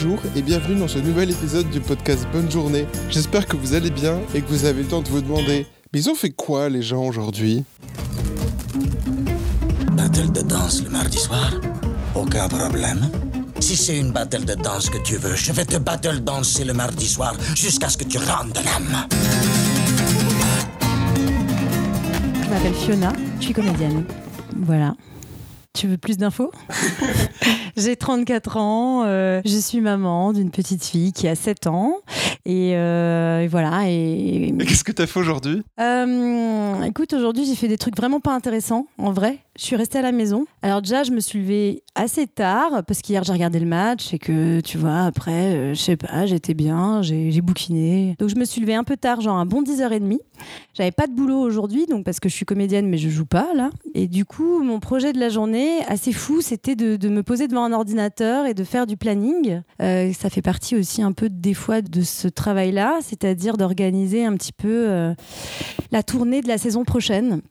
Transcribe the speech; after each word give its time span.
Bonjour 0.00 0.20
et 0.36 0.42
bienvenue 0.42 0.78
dans 0.78 0.86
ce 0.86 1.00
nouvel 1.00 1.32
épisode 1.32 1.68
du 1.70 1.80
podcast 1.80 2.24
Bonne 2.32 2.48
Journée. 2.48 2.86
J'espère 3.10 3.46
que 3.46 3.56
vous 3.56 3.74
allez 3.74 3.90
bien 3.90 4.20
et 4.32 4.42
que 4.42 4.46
vous 4.46 4.64
avez 4.64 4.82
le 4.82 4.88
temps 4.88 5.02
de 5.02 5.08
vous 5.08 5.20
demander 5.20 5.66
Mais 5.92 5.98
ils 5.98 6.08
ont 6.08 6.14
fait 6.14 6.30
quoi 6.30 6.68
les 6.68 6.82
gens 6.82 7.04
aujourd'hui? 7.04 7.64
Battle 9.94 10.30
de 10.30 10.42
danse 10.42 10.84
le 10.84 10.90
mardi 10.90 11.18
soir? 11.18 11.52
Aucun 12.14 12.46
problème. 12.46 13.10
Si 13.58 13.74
c'est 13.74 13.98
une 13.98 14.12
battle 14.12 14.44
de 14.44 14.54
danse 14.54 14.88
que 14.88 14.98
tu 14.98 15.16
veux, 15.16 15.34
je 15.34 15.50
vais 15.50 15.64
te 15.64 15.78
battle 15.78 16.20
danser 16.20 16.64
le 16.64 16.74
mardi 16.74 17.08
soir 17.08 17.34
jusqu'à 17.56 17.88
ce 17.88 17.98
que 17.98 18.04
tu 18.04 18.18
rentres 18.18 18.52
de 18.52 18.64
l'âme. 18.64 19.08
Je 22.44 22.48
m'appelle 22.50 22.74
Fiona, 22.74 23.12
je 23.40 23.46
suis 23.46 23.54
comédienne. 23.54 24.04
Voilà. 24.58 24.94
Tu 25.78 25.86
veux 25.86 25.96
plus 25.96 26.16
d'infos 26.16 26.50
J'ai 27.76 27.94
34 27.94 28.56
ans, 28.56 29.04
euh, 29.04 29.40
je 29.44 29.56
suis 29.56 29.80
maman 29.80 30.32
d'une 30.32 30.50
petite 30.50 30.84
fille 30.84 31.12
qui 31.12 31.28
a 31.28 31.36
7 31.36 31.68
ans. 31.68 31.98
Et, 32.44 32.72
euh, 32.74 33.42
et 33.42 33.46
voilà. 33.46 33.88
Et, 33.88 34.48
Et 34.48 34.56
qu'est-ce 34.66 34.82
que 34.82 34.90
t'as 34.90 35.06
fait 35.06 35.20
aujourd'hui 35.20 35.62
Euh, 35.78 36.82
écoute, 36.82 37.12
aujourd'hui, 37.12 37.44
j'ai 37.44 37.54
fait 37.54 37.68
des 37.68 37.78
trucs 37.78 37.96
vraiment 37.96 38.18
pas 38.18 38.34
intéressants, 38.34 38.86
en 38.98 39.12
vrai. 39.12 39.38
Je 39.56 39.64
suis 39.64 39.76
restée 39.76 39.98
à 39.98 40.02
la 40.02 40.12
maison. 40.12 40.46
Alors 40.62 40.82
déjà, 40.82 41.02
je 41.02 41.12
me 41.12 41.20
suis 41.20 41.40
levée 41.40 41.82
assez 41.94 42.26
tard, 42.26 42.82
parce 42.86 43.00
qu'hier, 43.02 43.22
j'ai 43.22 43.32
regardé 43.32 43.60
le 43.60 43.66
match 43.66 44.14
et 44.14 44.18
que, 44.18 44.60
tu 44.60 44.78
vois, 44.78 45.02
après, 45.02 45.32
euh, 45.32 45.74
je 45.74 45.80
sais 45.80 45.96
pas, 45.96 46.26
j'étais 46.26 46.54
bien, 46.54 47.02
j'ai 47.02 47.30
j'ai 47.30 47.40
bouquiné. 47.40 48.16
Donc, 48.18 48.30
je 48.30 48.36
me 48.36 48.44
suis 48.44 48.60
levée 48.60 48.74
un 48.74 48.84
peu 48.84 48.96
tard, 48.96 49.20
genre 49.20 49.36
un 49.36 49.46
bon 49.46 49.62
10h30. 49.62 50.18
J'avais 50.74 50.92
pas 50.92 51.06
de 51.06 51.12
boulot 51.12 51.40
aujourd'hui, 51.40 51.86
donc 51.86 52.04
parce 52.04 52.18
que 52.18 52.28
je 52.28 52.34
suis 52.34 52.46
comédienne, 52.46 52.88
mais 52.88 52.98
je 52.98 53.08
joue 53.08 53.26
pas, 53.26 53.48
là. 53.54 53.70
Et 53.94 54.08
du 54.08 54.24
coup, 54.24 54.62
mon 54.62 54.80
projet 54.80 55.12
de 55.12 55.20
la 55.20 55.28
journée, 55.28 55.67
assez 55.86 56.12
fou, 56.12 56.40
c'était 56.40 56.76
de, 56.76 57.08
me 57.08 57.22
poser 57.22 57.48
devant 57.48 57.64
un 57.64 57.72
ordinateur 57.72 58.46
et 58.46 58.54
de 58.54 58.64
faire 58.64 58.86
du 58.86 58.96
planning. 58.96 59.62
Euh, 59.80 60.12
ça 60.12 60.30
fait 60.30 60.42
partie 60.42 60.76
aussi 60.76 61.02
un 61.02 61.12
peu 61.12 61.28
des 61.28 61.54
fois 61.54 61.82
de 61.82 62.02
ce 62.02 62.28
travail-là, 62.28 62.98
c'est-à-dire 63.02 63.56
d'organiser 63.56 64.24
un 64.24 64.34
petit 64.34 64.52
peu 64.52 64.88
euh, 64.88 65.14
la 65.90 66.02
tournée 66.02 66.40
de 66.40 66.48
la 66.48 66.58
saison 66.58 66.84
prochaine. 66.84 67.42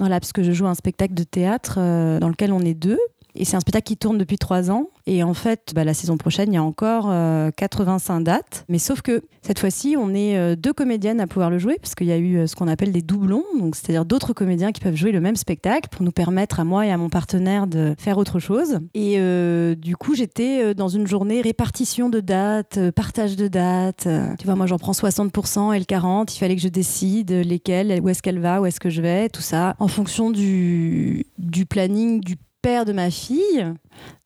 Voilà, 0.00 0.18
parce 0.18 0.32
que 0.32 0.42
je 0.42 0.50
joue 0.50 0.66
un 0.66 0.74
spectacle 0.74 1.14
de 1.14 1.22
théâtre 1.22 1.76
euh, 1.78 2.18
dans 2.18 2.28
lequel 2.28 2.52
on 2.52 2.60
est 2.60 2.74
deux. 2.74 2.98
Et 3.36 3.44
c'est 3.44 3.56
un 3.56 3.60
spectacle 3.60 3.86
qui 3.86 3.96
tourne 3.96 4.18
depuis 4.18 4.38
trois 4.38 4.70
ans. 4.70 4.88
Et 5.06 5.22
en 5.22 5.34
fait, 5.34 5.72
bah, 5.74 5.84
la 5.84 5.92
saison 5.92 6.16
prochaine, 6.16 6.52
il 6.52 6.54
y 6.54 6.58
a 6.58 6.62
encore 6.62 7.06
euh, 7.10 7.50
85 7.56 8.20
dates. 8.20 8.64
Mais 8.68 8.78
sauf 8.78 9.02
que 9.02 9.22
cette 9.42 9.58
fois-ci, 9.58 9.96
on 9.98 10.14
est 10.14 10.38
euh, 10.38 10.56
deux 10.56 10.72
comédiennes 10.72 11.20
à 11.20 11.26
pouvoir 11.26 11.50
le 11.50 11.58
jouer, 11.58 11.76
parce 11.80 11.94
qu'il 11.94 12.06
y 12.06 12.12
a 12.12 12.16
eu 12.16 12.36
euh, 12.36 12.46
ce 12.46 12.56
qu'on 12.56 12.68
appelle 12.68 12.92
des 12.92 13.02
doublons, 13.02 13.44
c'est-à-dire 13.74 14.04
d'autres 14.04 14.32
comédiens 14.32 14.72
qui 14.72 14.80
peuvent 14.80 14.94
jouer 14.94 15.12
le 15.12 15.20
même 15.20 15.36
spectacle 15.36 15.88
pour 15.90 16.02
nous 16.02 16.12
permettre 16.12 16.60
à 16.60 16.64
moi 16.64 16.86
et 16.86 16.90
à 16.90 16.96
mon 16.96 17.10
partenaire 17.10 17.66
de 17.66 17.94
faire 17.98 18.18
autre 18.18 18.38
chose. 18.38 18.78
Et 18.94 19.16
euh, 19.18 19.74
du 19.74 19.96
coup, 19.96 20.14
j'étais 20.14 20.62
euh, 20.62 20.74
dans 20.74 20.88
une 20.88 21.06
journée 21.06 21.40
répartition 21.42 22.08
de 22.08 22.20
dates, 22.20 22.78
euh, 22.78 22.92
partage 22.92 23.36
de 23.36 23.48
dates. 23.48 24.06
Euh, 24.06 24.28
Tu 24.38 24.46
vois, 24.46 24.54
moi, 24.54 24.66
j'en 24.66 24.78
prends 24.78 24.92
60%, 24.92 25.74
elle 25.74 25.82
40%. 25.82 26.34
Il 26.34 26.38
fallait 26.38 26.56
que 26.56 26.62
je 26.62 26.68
décide 26.68 27.30
lesquelles, 27.30 28.00
où 28.02 28.08
est-ce 28.08 28.22
qu'elle 28.22 28.38
va, 28.38 28.60
où 28.60 28.66
est-ce 28.66 28.80
que 28.80 28.90
je 28.90 29.02
vais, 29.02 29.28
tout 29.28 29.42
ça, 29.42 29.74
en 29.78 29.88
fonction 29.88 30.30
du, 30.30 31.26
du 31.38 31.66
planning 31.66 32.20
du 32.20 32.36
père 32.64 32.86
de 32.86 32.94
ma 32.94 33.10
fille 33.10 33.66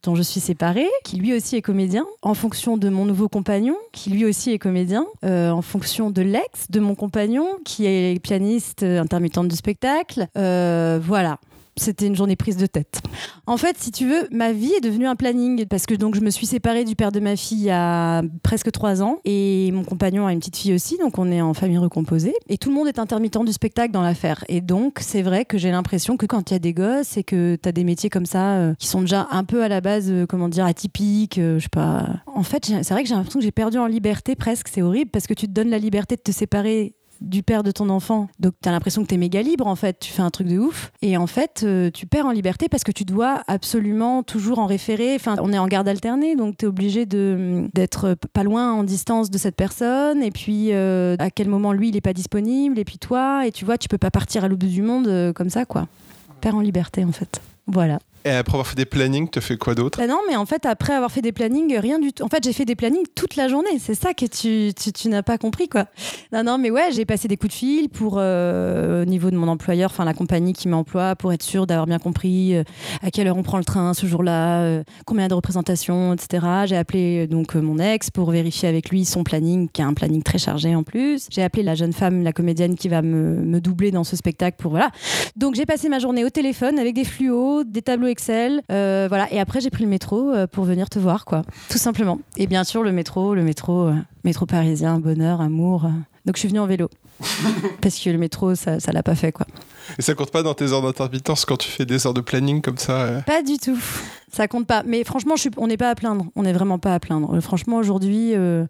dont 0.05 0.15
je 0.15 0.23
suis 0.23 0.39
séparée, 0.39 0.87
qui 1.03 1.17
lui 1.17 1.35
aussi 1.35 1.57
est 1.57 1.63
comédien, 1.63 2.07
en 2.23 2.35
fonction 2.35 2.77
de 2.77 2.89
mon 2.89 3.05
nouveau 3.05 3.29
compagnon, 3.29 3.75
qui 3.91 4.11
lui 4.11 4.25
aussi 4.25 4.53
est 4.53 4.61
comédien, 4.61 5.07
euh, 5.25 5.51
en 5.51 5.61
fonction 5.61 6.13
de 6.13 6.23
l'ex 6.23 6.71
de 6.71 6.79
mon 6.79 6.95
compagnon, 6.95 7.49
qui 7.65 7.87
est 7.87 8.23
pianiste 8.23 8.85
euh, 8.85 9.01
intermittente 9.01 9.49
du 9.49 9.57
spectacle. 9.57 10.29
Euh, 10.37 11.01
voilà. 11.03 11.41
C'était 11.79 12.07
une 12.07 12.17
journée 12.17 12.37
prise 12.37 12.57
de 12.57 12.67
tête. 12.67 13.01
En 13.47 13.57
fait, 13.57 13.77
si 13.79 13.91
tu 13.91 14.07
veux, 14.07 14.29
ma 14.31 14.53
vie 14.53 14.73
est 14.73 14.81
devenue 14.81 15.07
un 15.07 15.17
planning 15.17 15.67
parce 15.67 15.87
que 15.87 15.95
donc 15.95 16.15
je 16.15 16.21
me 16.21 16.31
suis 16.31 16.47
séparée 16.47 16.85
du 16.85 16.97
père 16.97 17.13
de 17.13 17.21
ma 17.21 17.37
fille 17.37 17.59
il 17.59 17.65
y 17.65 17.71
a 17.71 18.23
presque 18.43 18.71
trois 18.71 19.03
ans 19.03 19.19
et 19.25 19.71
mon 19.73 19.85
compagnon 19.85 20.27
a 20.27 20.33
une 20.33 20.39
petite 20.39 20.57
fille 20.57 20.75
aussi, 20.75 20.97
donc 20.99 21.19
on 21.19 21.31
est 21.31 21.41
en 21.41 21.55
famille 21.55 21.79
recomposée 21.79 22.35
et 22.49 22.59
tout 22.59 22.69
le 22.69 22.75
monde 22.75 22.89
est 22.89 22.99
intermittent 22.99 23.45
du 23.45 23.53
spectacle 23.53 23.93
dans 23.93 24.03
l'affaire. 24.03 24.45
Et 24.49 24.61
donc 24.61 24.99
c'est 25.01 25.23
vrai 25.23 25.45
que 25.45 25.59
j'ai 25.59 25.71
l'impression 25.71 26.17
que 26.17 26.27
quand 26.27 26.51
il 26.51 26.55
y 26.55 26.57
a 26.57 26.59
des 26.59 26.73
gosses 26.73 27.17
et 27.17 27.25
que 27.25 27.57
tu 27.61 27.69
as 27.69 27.73
des 27.73 27.85
métiers 27.85 28.11
comme 28.11 28.27
ça 28.27 28.55
euh, 28.55 28.75
qui 28.79 28.87
sont 28.87 29.01
déjà 29.01 29.29
un 29.31 29.45
peu 29.45 29.63
à 29.63 29.69
la 29.69 29.81
base, 29.81 30.11
euh, 30.11 30.27
comment 30.27 30.49
dire, 30.49 30.65
atypiques, 30.65 31.39
euh, 31.39 31.59
je 31.59 31.65
sais 31.65 31.69
pas. 31.69 32.07
En 32.27 32.43
fait, 32.43 32.67
c'est 32.67 32.91
vrai 32.91 33.03
que 33.03 33.09
j'ai 33.09 33.15
l'impression 33.15 33.41
que 33.41 33.45
j'ai 33.45 33.53
perdu 33.53 33.79
en 33.79 33.87
liberté 33.87 34.37
presque. 34.37 34.69
C'est 34.69 34.83
horrible 34.83 35.11
parce 35.11 35.27
que 35.27 35.35
tu 35.35 35.47
te 35.47 35.53
donnes 35.53 35.71
la 35.71 35.79
liberté 35.79 36.17
de 36.17 36.23
te 36.23 36.33
séparer 36.33 36.95
du 37.21 37.43
père 37.43 37.63
de 37.63 37.71
ton 37.71 37.89
enfant. 37.89 38.29
Donc 38.39 38.55
tu 38.63 38.69
as 38.69 38.73
l'impression 38.73 39.03
que 39.03 39.09
tu 39.09 39.15
es 39.15 39.19
méga 39.19 39.43
libre 39.43 39.67
en 39.67 39.77
fait, 39.77 39.99
tu 39.99 40.13
fais 40.13 40.23
un 40.23 40.31
truc 40.31 40.49
de 40.49 40.59
ouf 40.59 40.93
et 41.03 41.17
en 41.17 41.27
fait 41.27 41.63
euh, 41.65 41.91
tu 41.91 42.07
perds 42.07 42.27
en 42.27 42.31
liberté 42.31 42.69
parce 42.69 42.85
que 42.85 42.93
tu 42.93 43.05
dois 43.05 43.43
absolument 43.47 44.23
toujours 44.23 44.59
en 44.59 44.67
référer, 44.67 45.15
enfin 45.15 45.37
on 45.41 45.53
est 45.53 45.59
en 45.59 45.69
garde 45.69 45.89
alternée 45.89 46.37
donc 46.37 46.57
tu 46.59 46.65
es 46.65 46.69
obligé 46.69 47.07
de 47.07 47.69
d'être 47.75 48.17
pas 48.33 48.43
loin 48.43 48.73
en 48.73 48.85
distance 48.85 49.31
de 49.31 49.39
cette 49.39 49.57
personne 49.57 50.23
et 50.23 50.31
puis 50.31 50.73
euh, 50.73 51.17
à 51.19 51.31
quel 51.31 51.49
moment 51.49 51.73
lui 51.73 51.89
il 51.89 51.97
est 51.97 52.01
pas 52.01 52.13
disponible 52.13 52.79
et 52.79 52.85
puis 52.85 52.99
toi 52.99 53.47
et 53.47 53.53
tu 53.53 53.65
vois 53.65 53.79
tu 53.79 53.89
peux 53.89 53.99
pas 53.99 54.11
partir 54.11 54.45
à 54.45 54.49
l'autre 54.49 54.61
bout 54.61 54.73
du 54.73 54.83
monde 54.83 55.09
euh, 55.09 55.33
comme 55.33 55.51
ça 55.51 55.65
quoi. 55.65 55.87
Perds 56.41 56.57
en 56.57 56.61
liberté 56.61 57.05
en 57.05 57.13
fait. 57.13 57.41
Voilà. 57.67 57.99
Et 58.29 58.33
après 58.33 58.55
avoir 58.55 58.67
fait 58.67 58.77
des 58.77 58.85
plannings, 58.85 59.29
t'as 59.29 59.41
fait 59.41 59.57
quoi 59.57 59.75
d'autre 59.75 59.99
Bah 59.99 60.07
non, 60.07 60.21
mais 60.29 60.37
en 60.37 60.45
fait, 60.45 60.67
après 60.67 60.93
avoir 60.93 61.11
fait 61.11 61.23
des 61.23 61.33
plannings, 61.33 61.79
rien 61.79 61.99
du 61.99 62.13
tout. 62.13 62.23
En 62.23 62.29
fait, 62.29 62.45
j'ai 62.45 62.53
fait 62.53 62.67
des 62.67 62.77
plannings 62.77 63.07
toute 63.15 63.37
la 63.37 63.49
journée. 63.49 63.79
C'est 63.81 63.95
ça 63.95 64.13
que 64.13 64.27
tu, 64.27 64.75
tu, 64.75 64.93
tu 64.93 65.09
n'as 65.09 65.23
pas 65.23 65.39
compris, 65.39 65.69
quoi. 65.69 65.87
Non, 66.33 66.43
non, 66.45 66.59
mais 66.59 66.71
ouais, 66.71 66.91
j'ai 66.93 67.07
passé 67.07 67.27
des 67.27 67.39
coups 67.39 67.55
de 67.55 67.59
fil 67.59 67.89
pour, 67.89 68.17
euh, 68.19 69.03
au 69.03 69.07
niveau 69.07 69.31
de 69.31 69.37
mon 69.37 69.49
employeur, 69.49 69.91
enfin 69.91 70.05
la 70.05 70.13
compagnie 70.13 70.53
qui 70.53 70.69
m'emploie, 70.69 71.17
pour 71.17 71.33
être 71.33 71.43
sûr 71.43 71.67
d'avoir 71.67 71.87
bien 71.87 71.99
compris 71.99 72.55
euh, 72.55 72.65
à 73.03 73.11
quelle 73.11 73.29
heure 73.29 73.37
on 73.39 73.43
prend 73.43 73.57
le 73.57 73.65
train 73.65 73.95
ce 73.95 74.07
jour-là, 74.07 74.61
euh, 74.61 74.85
combien 75.07 75.29
de 75.29 75.35
représentations, 75.35 76.13
etc. 76.13 76.47
J'ai 76.67 76.77
appelé 76.77 77.25
euh, 77.25 77.27
donc 77.27 77.57
euh, 77.57 77.61
mon 77.61 77.79
ex 77.79 78.11
pour 78.11 78.31
vérifier 78.31 78.69
avec 78.69 78.91
lui 78.91 79.07
son 79.07 79.25
planning, 79.25 79.69
qui 79.71 79.81
a 79.81 79.87
un 79.87 79.95
planning 79.95 80.23
très 80.23 80.39
chargé 80.39 80.75
en 80.75 80.83
plus. 80.83 81.29
J'ai 81.31 81.43
appelé 81.43 81.63
la 81.63 81.75
jeune 81.75 81.95
femme, 81.95 82.23
la 82.23 82.33
comédienne 82.33 82.77
qui 82.77 82.89
va 82.89 83.01
me, 83.01 83.37
me 83.41 83.61
doubler 83.61 83.91
dans 83.91 84.05
ce 84.05 84.17
spectacle 84.17 84.59
pour 84.59 84.73
voilà. 84.73 84.91
Donc 85.37 85.55
j'ai 85.55 85.67
passé 85.67 85.89
ma 85.89 85.99
journée 85.99 86.25
au 86.25 86.31
téléphone 86.31 86.79
avec 86.79 86.95
des 86.95 87.05
fluos, 87.05 87.65
des 87.65 87.83
tableaux 87.83 88.09
Excel, 88.19 88.63
euh, 88.73 89.07
voilà. 89.09 89.33
Et 89.33 89.39
après 89.39 89.61
j'ai 89.61 89.71
pris 89.71 89.85
le 89.85 89.89
métro 89.89 90.33
euh, 90.33 90.49
pour 90.49 90.65
venir 90.65 90.91
te 90.91 90.99
voir, 90.99 91.25
quoi, 91.25 91.43
tout 91.71 91.79
simplement. 91.79 92.19
Et 92.37 92.49
bien 92.49 92.65
sûr 92.65 92.83
le 92.83 92.91
métro, 92.91 93.33
le 93.33 93.45
métro, 93.45 93.87
euh, 93.87 93.95
métro 94.25 94.45
parisien, 94.45 94.99
bonheur, 94.99 95.41
amour. 95.41 95.89
Donc 96.27 96.35
je 96.35 96.41
suis 96.41 96.49
venue 96.49 96.59
en 96.59 96.67
vélo 96.67 96.89
parce 97.81 97.97
que 98.01 98.11
le 98.11 98.19
métro 98.19 98.57
ça, 98.57 98.81
ça 98.81 98.91
l'a 98.91 99.05
pas 99.05 99.15
fait, 99.15 99.31
quoi. 99.31 99.47
Et 100.01 100.03
ça 100.03 100.15
compte 100.15 100.33
pas 100.33 100.43
dans 100.43 100.55
tes 100.55 100.73
heures 100.73 100.83
d'intermittence 100.83 101.45
quand 101.45 101.59
tu 101.59 101.71
fais 101.71 101.87
des 101.87 102.09
heures 102.09 102.15
de 102.15 102.21
planning 102.21 102.61
comme 102.61 102.77
ça 102.77 103.03
euh 103.03 103.21
Pas 103.21 103.43
du 103.43 103.57
tout. 103.57 103.79
Ça 104.33 104.49
compte 104.49 104.67
pas. 104.67 104.83
Mais 104.85 105.05
franchement, 105.05 105.37
je 105.37 105.43
suis... 105.43 105.51
on 105.57 105.69
n'est 105.69 105.77
pas 105.77 105.91
à 105.91 105.95
plaindre. 105.95 106.27
On 106.35 106.43
n'est 106.43 106.53
vraiment 106.53 106.81
pas 106.81 106.95
à 106.95 106.99
plaindre. 106.99 107.41
Franchement, 107.41 107.77
aujourd'hui, 107.77 108.35
euh, 108.35 108.67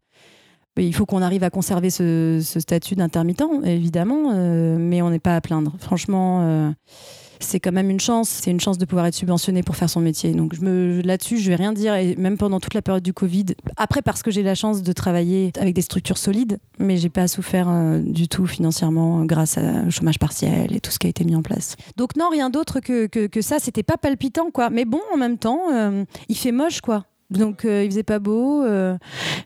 il 0.77 0.95
faut 0.95 1.07
qu'on 1.07 1.23
arrive 1.23 1.43
à 1.43 1.51
conserver 1.51 1.89
ce, 1.89 2.41
ce 2.45 2.61
statut 2.61 2.97
d'intermittent, 2.97 3.43
évidemment, 3.65 4.33
euh, 4.35 4.77
mais 4.79 5.01
on 5.01 5.09
n'est 5.09 5.19
pas 5.19 5.37
à 5.37 5.41
plaindre. 5.41 5.75
Franchement, 5.81 6.75
c'est 7.41 7.61
quand 7.61 7.73
même 7.73 7.91
une 7.91 8.01
chance. 8.01 8.29
C'est 8.29 8.51
une 8.51 8.61
chance 8.61 8.79
de 8.79 8.85
pouvoir 8.85 9.07
être 9.07 9.15
subventionné 9.15 9.63
pour 9.63 9.77
faire 9.77 9.91
son 9.91 10.01
métier. 10.01 10.33
Donc 10.33 10.55
je 10.55 10.61
me... 10.63 11.01
là-dessus, 11.03 11.39
je 11.39 11.49
vais 11.49 11.57
rien 11.57 11.73
dire. 11.73 11.95
Et 11.95 12.17
même 12.17 12.37
pendant 12.37 12.61
toute 12.61 12.75
la 12.75 12.83
période 12.83 13.03
du 13.03 13.13
Covid, 13.13 13.47
après 13.77 14.03
parce 14.03 14.23
que 14.23 14.31
j'ai 14.31 14.43
la 14.43 14.55
chance 14.55 14.83
de 14.83 14.93
travailler 14.93 15.53
avec 15.59 15.75
des 15.75 15.83
structures 15.83 16.19
solides, 16.19 16.59
mais 16.79 16.97
j'ai 16.97 17.09
pas 17.11 17.29
souffert 17.29 17.69
euh, 17.69 18.01
du 18.01 18.29
tout 18.29 18.47
financièrement 18.47 19.25
grâce 19.25 19.59
à- 19.59 19.85
au 19.87 19.91
chômage 19.91 20.19
partiel 20.19 20.75
et 20.75 20.81
tout 20.81 20.91
ce 20.91 20.99
qui 20.99 21.07
a 21.07 21.11
été 21.11 21.25
mis 21.25 21.37
en 21.37 21.43
place. 21.43 21.77
Donc 21.97 22.17
non, 22.17 22.29
rien 22.31 22.51
d'autre 22.51 22.81
que, 22.81 23.07
que, 23.07 23.27
que 23.27 23.41
ça. 23.43 23.59
C'était 23.59 23.83
pas 23.83 23.97
palpitant, 23.97 24.51
quoi. 24.51 24.71
Mais 24.71 24.85
bon, 24.85 25.01
en 25.15 25.17
même 25.17 25.39
temps, 25.39 25.61
euh, 25.73 26.05
il 26.29 26.37
fait 26.37 26.53
moche, 26.53 26.81
quoi. 26.81 27.05
Donc 27.31 27.65
euh, 27.65 27.85
il 27.85 27.91
faisait 27.91 28.03
pas 28.03 28.19
beau. 28.19 28.63
euh, 28.65 28.97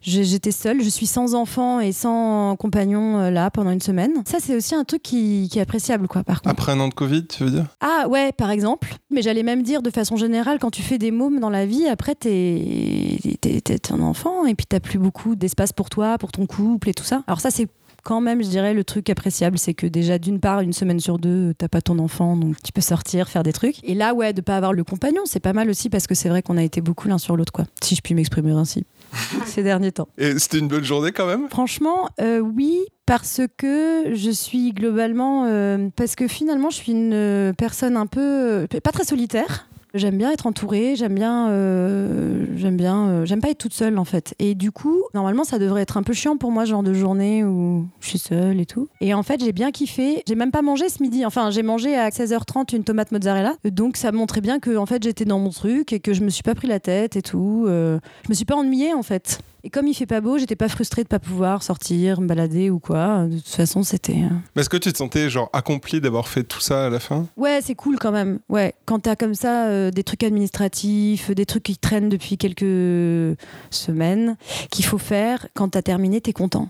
J'étais 0.03 0.53
seule. 0.53 0.83
Je 0.83 0.89
suis 0.89 1.07
sans 1.07 1.35
enfant 1.35 1.81
et 1.81 1.93
sans 1.93 2.55
compagnon 2.57 3.19
euh, 3.19 3.31
là 3.31 3.51
pendant 3.51 3.71
une 3.71 3.81
semaine. 3.81 4.13
Ça, 4.25 4.39
c'est 4.41 4.55
aussi 4.55 4.75
un 4.75 4.85
truc 4.85 5.03
qui, 5.03 5.49
qui 5.51 5.59
est 5.59 5.63
appréciable, 5.63 6.07
quoi. 6.09 6.23
Par 6.23 6.43
contre. 6.43 6.51
Après 6.51 6.73
un 6.73 6.81
an 6.81 6.89
de 6.89 6.95
Covid, 6.95 7.27
tu 7.27 7.45
veux 7.45 7.51
dire? 7.51 7.67
Ah 7.81 8.07
ouais, 8.09 8.33
par 8.33 8.51
exemple. 8.51 8.95
Mais 9.11 9.23
j'allais 9.23 9.43
même 9.43 9.63
dire 9.63 9.83
de 9.83 9.91
façon 9.91 10.17
générale, 10.17 10.59
quand 10.61 10.71
tu 10.71 10.83
fais 10.83 10.99
des 10.99 11.11
mômes 11.11 11.41
dans 11.41 11.51
la 11.51 11.67
vie, 11.67 11.87
après 11.87 12.15
t'es 12.15 13.19
t'es 13.41 13.93
un 13.93 14.01
enfant 14.01 14.47
et 14.47 14.55
puis 14.55 14.67
t'as 14.69 14.81
plus 14.81 14.99
beaucoup 14.99 15.35
d'espace 15.35 15.73
pour 15.73 15.91
toi, 15.91 16.19
pour 16.19 16.31
ton 16.33 16.47
couple 16.47 16.89
et 16.89 16.95
tout 16.95 17.05
ça. 17.05 17.23
Alors 17.27 17.41
ça 17.41 17.51
c'est 17.51 17.67
quand 18.03 18.21
même, 18.21 18.43
je 18.43 18.49
dirais, 18.49 18.75
le 18.75 18.85
truc 18.85 19.09
appréciable, 19.11 19.59
c'est 19.59 19.75
que 19.75 19.87
déjà, 19.87 20.19
d'une 20.19 20.41
part, 20.41 20.61
une 20.61 20.73
semaine 20.73 21.01
sur 21.01 21.19
deux, 21.19 21.55
t'as 21.57 21.69
pas 21.69 21.81
ton 21.81 21.99
enfant, 21.99 22.37
donc 22.37 22.57
tu 22.63 22.73
peux 22.73 22.81
sortir, 22.81 23.29
faire 23.29 23.43
des 23.43 23.53
trucs. 23.53 23.77
Et 23.85 23.95
là, 23.95 24.15
ouais, 24.15 24.33
de 24.33 24.41
pas 24.41 24.57
avoir 24.57 24.73
le 24.73 24.85
compagnon, 24.85 25.23
c'est 25.25 25.41
pas 25.41 25.53
mal 25.53 25.69
aussi 25.71 25.89
parce 25.89 26.07
que 26.07 26.15
c'est 26.15 26.29
vrai 26.29 26.43
qu'on 26.43 26.57
a 26.57 26.63
été 26.63 26.81
beaucoup 26.81 27.09
l'un 27.09 27.19
sur 27.19 27.37
l'autre, 27.37 27.53
quoi. 27.53 27.65
Si 27.83 27.95
je 27.95 28.01
puis 28.03 28.15
m'exprimer 28.15 28.53
ainsi. 28.53 28.85
Ces 29.47 29.63
derniers 29.63 29.93
temps. 29.93 30.09
Et 30.19 30.39
c'était 30.39 30.59
une 30.59 30.69
bonne 30.69 30.85
journée 30.85 31.13
quand 31.13 31.27
même? 31.27 31.49
Franchement, 31.51 32.09
euh, 32.21 32.39
oui, 32.41 32.81
parce 33.07 33.41
que 33.57 34.15
je 34.15 34.31
suis 34.31 34.73
globalement. 34.73 35.45
euh, 35.47 35.89
parce 35.97 36.15
que 36.17 36.29
finalement, 36.29 36.71
je 36.71 36.77
suis 36.77 36.93
une 36.93 37.13
euh, 37.13 37.53
personne 37.53 37.97
un 37.97 38.07
peu. 38.07 38.21
euh, 38.21 38.67
pas 38.83 38.93
très 38.93 39.05
solitaire. 39.05 39.69
J'aime 39.95 40.17
bien 40.17 40.31
être 40.31 40.47
entourée, 40.47 40.97
j'aime 40.97 41.15
bien, 41.15 41.51
euh, 41.51 42.47
j'aime 42.57 42.77
bien, 42.77 43.09
euh, 43.09 43.25
j'aime 43.27 43.41
pas 43.41 43.51
être 43.51 43.59
toute 43.59 43.75
seule 43.75 43.99
en 43.99 44.05
fait. 44.05 44.35
Et 44.39 44.55
du 44.55 44.73
coup, 44.73 45.03
normalement, 45.13 45.45
ça 45.45 45.59
devrait 45.59 45.83
être 45.83 45.99
un 45.99 46.03
peu 46.03 46.15
chiant 46.15 46.39
pour 46.39 46.51
moi, 46.51 46.65
genre 46.65 46.83
de 46.83 46.95
journée 46.95 47.45
où 47.45 47.87
je 48.01 48.09
suis 48.09 48.19
seule 48.19 48.59
et 48.59 48.67
tout. 48.67 48.89
Et 49.03 49.13
en 49.13 49.23
fait, 49.23 49.41
j'ai 49.45 49.53
bien 49.53 49.71
kiffé. 49.71 50.23
J'ai 50.27 50.35
même 50.35 50.51
pas 50.51 50.63
mangé 50.63 50.89
ce 50.89 51.03
midi. 51.03 51.27
Enfin, 51.27 51.51
j'ai 51.51 51.63
mangé 51.63 51.95
à 51.95 52.09
16h30 52.09 52.75
une 52.75 52.85
tomate 52.85 53.13
mozzarella. 53.13 53.55
Donc, 53.65 53.99
ça 53.99 54.13
montrait 54.13 54.41
bien 54.41 54.61
que 54.61 54.77
en 54.77 54.87
fait, 54.87 55.03
j'étais 55.03 55.27
dans 55.27 55.39
mon 55.39 55.51
truc 55.51 55.93
et 55.93 56.01
que 56.01 56.15
je 56.15 56.23
me 56.23 56.31
suis 56.31 56.43
pas 56.43 56.55
pris 56.55 56.69
la 56.69 56.81
tête 56.81 57.17
et 57.17 57.23
tout. 57.23 57.67
Euh, 57.69 57.99
je 58.25 58.31
me 58.31 58.35
suis 58.35 58.47
pas 58.47 58.57
ennuyée 58.57 58.95
en 58.95 59.03
fait. 59.03 59.41
Et 59.65 59.71
comme 59.71 59.87
il 59.87 59.95
fait 59.95 60.07
pas 60.07 60.21
beau, 60.21 60.39
j'étais 60.39 60.57
pas 60.57 60.69
frustrée 60.69 61.05
de 61.05 61.09
pas 61.09 61.21
pouvoir 61.21 61.63
sortir, 61.63 62.21
me 62.21 62.27
balader 62.27 62.69
ou 62.69 62.81
quoi. 62.81 63.27
De 63.27 63.37
toute 63.37 63.47
façon, 63.49 63.85
c'était. 63.85 64.15
euh, 64.25 64.29
Mais 64.57 64.63
est-ce 64.63 64.69
que 64.69 64.77
tu 64.77 64.93
te 64.93 64.99
sentais 64.99 65.31
genre 65.31 65.49
accompli 65.53 66.01
d'avoir 66.01 66.27
fait 66.27 66.43
tout 66.43 66.61
ça 66.61 66.87
à 66.87 66.91
la 66.91 66.99
fin? 66.99 67.27
Ouais, 67.37 67.61
c'est 67.63 67.77
cool 67.77 67.97
quand 67.99 68.11
même. 68.11 68.41
Ouais, 68.49 68.75
quand 68.87 68.99
t'as 69.01 69.15
comme 69.15 69.35
ça 69.35 69.67
euh, 69.69 69.91
des 69.93 70.03
trucs 70.03 70.25
administratifs, 70.25 71.31
des 71.31 71.47
trucs 71.47 71.63
qui 71.63 71.77
traînent 71.77 72.09
depuis 72.09 72.37
quelques 72.39 73.37
semaines, 73.71 74.37
qu'il 74.71 74.85
faut 74.85 74.99
faire, 74.99 75.47
quand 75.55 75.69
t'as 75.69 75.83
terminé, 75.83 76.21
t'es 76.21 76.33
content. 76.33 76.69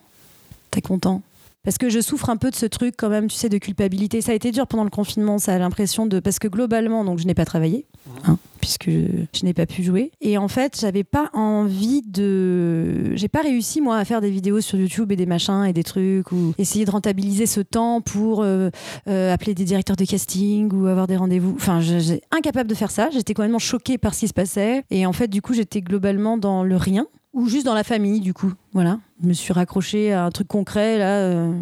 T'es 0.70 0.82
content. 0.82 1.22
Parce 1.64 1.78
que 1.78 1.88
je 1.88 2.00
souffre 2.00 2.28
un 2.28 2.36
peu 2.36 2.50
de 2.50 2.56
ce 2.56 2.66
truc 2.66 2.94
quand 2.98 3.08
même, 3.08 3.28
tu 3.28 3.36
sais, 3.36 3.48
de 3.48 3.58
culpabilité. 3.58 4.20
Ça 4.20 4.32
a 4.32 4.34
été 4.34 4.50
dur 4.50 4.66
pendant 4.66 4.84
le 4.84 4.90
confinement, 4.90 5.38
ça 5.38 5.54
a 5.54 5.58
l'impression 5.58 6.06
de... 6.06 6.18
Parce 6.18 6.38
que 6.40 6.48
globalement, 6.48 7.04
donc 7.04 7.20
je 7.20 7.26
n'ai 7.26 7.34
pas 7.34 7.44
travaillé, 7.44 7.86
hein, 8.24 8.36
puisque 8.60 8.90
je, 8.90 9.06
je 9.32 9.44
n'ai 9.44 9.54
pas 9.54 9.66
pu 9.66 9.84
jouer. 9.84 10.10
Et 10.20 10.38
en 10.38 10.48
fait, 10.48 10.78
j'avais 10.80 11.04
pas 11.04 11.30
envie 11.34 12.02
de... 12.02 13.14
J'ai 13.14 13.28
pas 13.28 13.42
réussi, 13.42 13.80
moi, 13.80 13.96
à 13.96 14.04
faire 14.04 14.20
des 14.20 14.30
vidéos 14.30 14.60
sur 14.60 14.76
YouTube 14.76 15.12
et 15.12 15.16
des 15.16 15.26
machins 15.26 15.64
et 15.64 15.72
des 15.72 15.84
trucs, 15.84 16.32
ou 16.32 16.52
essayer 16.58 16.84
de 16.84 16.90
rentabiliser 16.90 17.46
ce 17.46 17.60
temps 17.60 18.00
pour 18.00 18.42
euh, 18.42 18.70
euh, 19.08 19.32
appeler 19.32 19.54
des 19.54 19.64
directeurs 19.64 19.96
de 19.96 20.04
casting 20.04 20.72
ou 20.72 20.86
avoir 20.86 21.06
des 21.06 21.16
rendez-vous. 21.16 21.54
Enfin, 21.54 21.80
j'ai 21.80 22.22
incapable 22.32 22.68
de 22.68 22.74
faire 22.74 22.90
ça. 22.90 23.08
J'étais 23.12 23.34
complètement 23.34 23.60
choquée 23.60 23.98
par 23.98 24.14
ce 24.14 24.20
qui 24.20 24.28
se 24.28 24.34
passait. 24.34 24.84
Et 24.90 25.06
en 25.06 25.12
fait, 25.12 25.28
du 25.28 25.42
coup, 25.42 25.54
j'étais 25.54 25.80
globalement 25.80 26.36
dans 26.38 26.64
le 26.64 26.76
rien 26.76 27.06
ou 27.32 27.48
juste 27.48 27.66
dans 27.66 27.74
la 27.74 27.84
famille, 27.84 28.20
du 28.20 28.34
coup. 28.34 28.52
Voilà. 28.72 28.98
Je 29.22 29.28
me 29.28 29.32
suis 29.32 29.52
raccrochée 29.52 30.12
à 30.12 30.24
un 30.24 30.30
truc 30.30 30.48
concret, 30.48 30.98
là. 30.98 31.18
euh, 31.18 31.52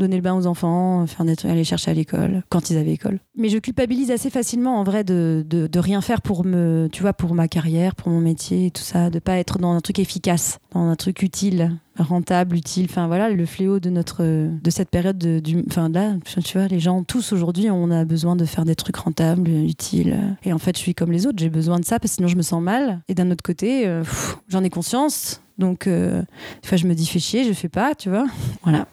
donner 0.00 0.16
le 0.16 0.22
bain 0.22 0.34
aux 0.34 0.46
enfants, 0.46 1.06
faire 1.06 1.24
des 1.24 1.36
trucs, 1.36 1.50
aller 1.50 1.62
chercher 1.62 1.92
à 1.92 1.94
l'école, 1.94 2.42
quand 2.48 2.70
ils 2.70 2.76
avaient 2.76 2.92
école. 2.92 3.20
Mais 3.36 3.48
je 3.48 3.58
culpabilise 3.58 4.10
assez 4.10 4.30
facilement, 4.30 4.80
en 4.80 4.84
vrai, 4.84 5.04
de, 5.04 5.44
de, 5.46 5.78
rien 5.78 6.00
faire 6.00 6.22
pour 6.22 6.44
me, 6.44 6.88
tu 6.90 7.02
vois, 7.02 7.12
pour 7.12 7.34
ma 7.34 7.48
carrière, 7.48 7.94
pour 7.94 8.08
mon 8.08 8.20
métier 8.20 8.70
tout 8.70 8.82
ça, 8.82 9.10
de 9.10 9.18
pas 9.18 9.36
être 9.36 9.58
dans 9.58 9.72
un 9.72 9.80
truc 9.80 9.98
efficace, 9.98 10.58
dans 10.72 10.88
un 10.88 10.96
truc 10.96 11.22
utile, 11.22 11.76
rentable, 12.00 12.56
utile. 12.56 12.86
Enfin, 12.88 13.06
voilà, 13.06 13.30
le 13.30 13.46
fléau 13.46 13.80
de 13.80 13.90
notre, 13.90 14.22
de 14.22 14.70
cette 14.70 14.90
période 14.90 15.18
de, 15.18 15.40
du, 15.40 15.64
enfin, 15.68 15.88
là, 15.88 16.14
tu 16.44 16.58
vois, 16.58 16.66
les 16.66 16.80
gens, 16.80 17.02
tous 17.02 17.32
aujourd'hui, 17.32 17.70
on 17.70 17.90
a 17.90 18.04
besoin 18.04 18.36
de 18.36 18.44
faire 18.44 18.64
des 18.64 18.74
trucs 18.74 18.96
rentables, 18.96 19.48
utiles. 19.48 20.36
Et 20.44 20.52
en 20.52 20.58
fait, 20.58 20.76
je 20.76 20.80
suis 20.80 20.94
comme 20.94 21.12
les 21.12 21.26
autres, 21.26 21.38
j'ai 21.38 21.50
besoin 21.50 21.78
de 21.78 21.84
ça 21.84 21.98
parce 21.98 22.12
que 22.12 22.16
sinon 22.16 22.28
je 22.28 22.36
me 22.36 22.42
sens 22.42 22.62
mal. 22.62 23.00
Et 23.08 23.14
d'un 23.14 23.30
autre 23.30 23.42
côté, 23.42 23.86
euh, 23.86 24.02
j'en 24.48 24.64
ai 24.64 24.70
conscience. 24.70 25.42
Donc, 25.58 25.86
euh, 25.86 26.22
des 26.62 26.68
fois, 26.68 26.78
je 26.78 26.86
me 26.86 26.94
dis, 26.94 27.06
fais 27.06 27.18
chier, 27.18 27.44
je 27.44 27.52
fais 27.52 27.68
pas, 27.68 27.94
tu 27.94 28.08
vois. 28.08 28.26
Voilà. 28.62 28.86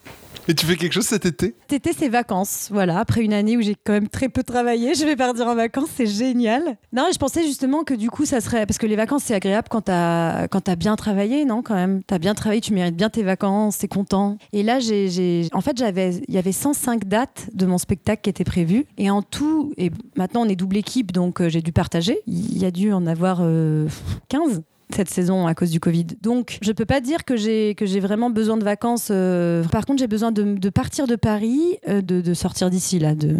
Et 0.50 0.54
tu 0.54 0.64
fais 0.64 0.76
quelque 0.76 0.94
chose 0.94 1.04
cet 1.04 1.26
été? 1.26 1.54
Cet 1.68 1.86
été, 1.86 1.96
c'est 1.96 2.08
vacances. 2.08 2.68
Voilà, 2.72 3.00
après 3.00 3.22
une 3.22 3.34
année 3.34 3.58
où 3.58 3.60
j'ai 3.60 3.74
quand 3.74 3.92
même 3.92 4.08
très 4.08 4.30
peu 4.30 4.42
travaillé, 4.42 4.94
je 4.98 5.04
vais 5.04 5.14
partir 5.14 5.46
en 5.46 5.54
vacances, 5.54 5.90
c'est 5.94 6.06
génial. 6.06 6.62
Non, 6.90 7.08
je 7.12 7.18
pensais 7.18 7.42
justement 7.42 7.84
que 7.84 7.92
du 7.92 8.08
coup, 8.08 8.24
ça 8.24 8.40
serait. 8.40 8.64
Parce 8.64 8.78
que 8.78 8.86
les 8.86 8.96
vacances, 8.96 9.24
c'est 9.24 9.34
agréable 9.34 9.68
quand 9.70 9.82
t'as 9.82 10.76
bien 10.76 10.96
travaillé, 10.96 11.44
non, 11.44 11.62
quand 11.62 11.74
même? 11.74 12.02
T'as 12.02 12.18
bien 12.18 12.34
travaillé, 12.34 12.62
tu 12.62 12.72
mérites 12.72 12.96
bien 12.96 13.10
tes 13.10 13.22
vacances, 13.22 13.76
t'es 13.76 13.88
content. 13.88 14.38
Et 14.54 14.62
là, 14.62 14.80
j'ai. 14.80 15.48
En 15.52 15.60
fait, 15.60 15.76
j'avais 15.76 16.14
il 16.28 16.34
y 16.34 16.38
avait 16.38 16.52
105 16.52 17.04
dates 17.04 17.50
de 17.52 17.66
mon 17.66 17.76
spectacle 17.76 18.22
qui 18.22 18.30
étaient 18.30 18.44
prévues. 18.44 18.86
Et 18.96 19.10
en 19.10 19.20
tout, 19.20 19.74
et 19.76 19.90
maintenant, 20.16 20.46
on 20.46 20.48
est 20.48 20.56
double 20.56 20.78
équipe, 20.78 21.12
donc 21.12 21.42
euh, 21.42 21.50
j'ai 21.50 21.60
dû 21.60 21.72
partager. 21.72 22.20
Il 22.26 22.56
y 22.56 22.64
a 22.64 22.70
dû 22.70 22.90
en 22.92 23.06
avoir 23.06 23.40
euh, 23.42 23.86
15 24.30 24.62
cette 24.94 25.10
saison 25.10 25.46
à 25.46 25.54
cause 25.54 25.70
du 25.70 25.80
Covid. 25.80 26.06
Donc, 26.22 26.58
je 26.62 26.72
peux 26.72 26.84
pas 26.86 27.00
dire 27.00 27.24
que 27.24 27.36
j'ai 27.36 27.74
que 27.74 27.86
j'ai 27.86 28.00
vraiment 28.00 28.30
besoin 28.30 28.56
de 28.56 28.64
vacances. 28.64 29.08
euh, 29.10 29.62
Par 29.64 29.84
contre, 29.86 29.98
j'ai 30.00 30.06
besoin 30.06 30.32
de, 30.32 30.54
de 30.56 30.68
partir 30.70 31.06
de 31.06 31.16
Paris, 31.16 31.60
euh, 31.88 32.00
de, 32.00 32.20
de 32.20 32.34
sortir 32.34 32.70
d'ici 32.70 32.98
là. 32.98 33.14
De... 33.14 33.36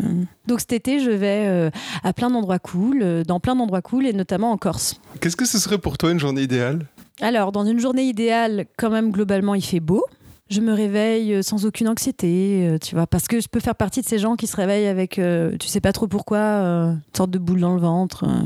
Donc 0.47 0.61
cet 0.61 0.73
été, 0.73 1.01
je 1.01 1.11
vais 1.11 1.45
euh, 1.47 1.71
à 2.03 2.13
plein 2.13 2.31
d'endroits 2.31 2.59
cool, 2.59 3.25
dans 3.27 3.41
plein 3.41 3.57
d'endroits 3.57 3.83
cool, 3.83 4.07
et 4.07 4.13
notamment 4.13 4.53
en 4.53 4.57
Corse. 4.59 5.01
Qu'est-ce 5.21 5.37
que 5.37 5.47
ce 5.47 5.59
serait 5.59 5.79
pour 5.79 5.99
toi 5.99 6.11
une 6.13 6.21
journée 6.21 6.43
idéale? 6.43 6.87
Alors, 7.21 7.51
dans 7.53 7.65
une 7.65 7.81
journée 7.81 8.05
idéale, 8.05 8.67
quand 8.77 8.91
même 8.91 9.11
globalement, 9.11 9.55
il 9.55 9.63
fait 9.65 9.81
beau. 9.81 10.05
Je 10.51 10.63
me 10.63 10.73
réveille 10.73 11.43
sans 11.45 11.67
aucune 11.67 11.89
anxiété, 11.89 12.77
tu 12.81 12.95
vois, 12.95 13.07
parce 13.07 13.29
que 13.29 13.39
je 13.39 13.49
peux 13.49 13.61
faire 13.61 13.75
partie 13.75 14.01
de 14.01 14.07
ces 14.07 14.19
gens 14.19 14.35
qui 14.35 14.47
se 14.47 14.57
réveillent 14.57 14.87
avec, 14.87 15.19
euh, 15.19 15.55
tu 15.61 15.69
sais 15.69 15.81
pas 15.83 15.93
trop 15.93 16.07
pourquoi, 16.07 16.39
euh, 16.39 16.93
une 16.93 17.01
sorte 17.15 17.31
de 17.31 17.39
boule 17.39 17.61
dans 17.61 17.75
le 17.75 17.81
ventre. 17.81 18.25
euh. 18.25 18.43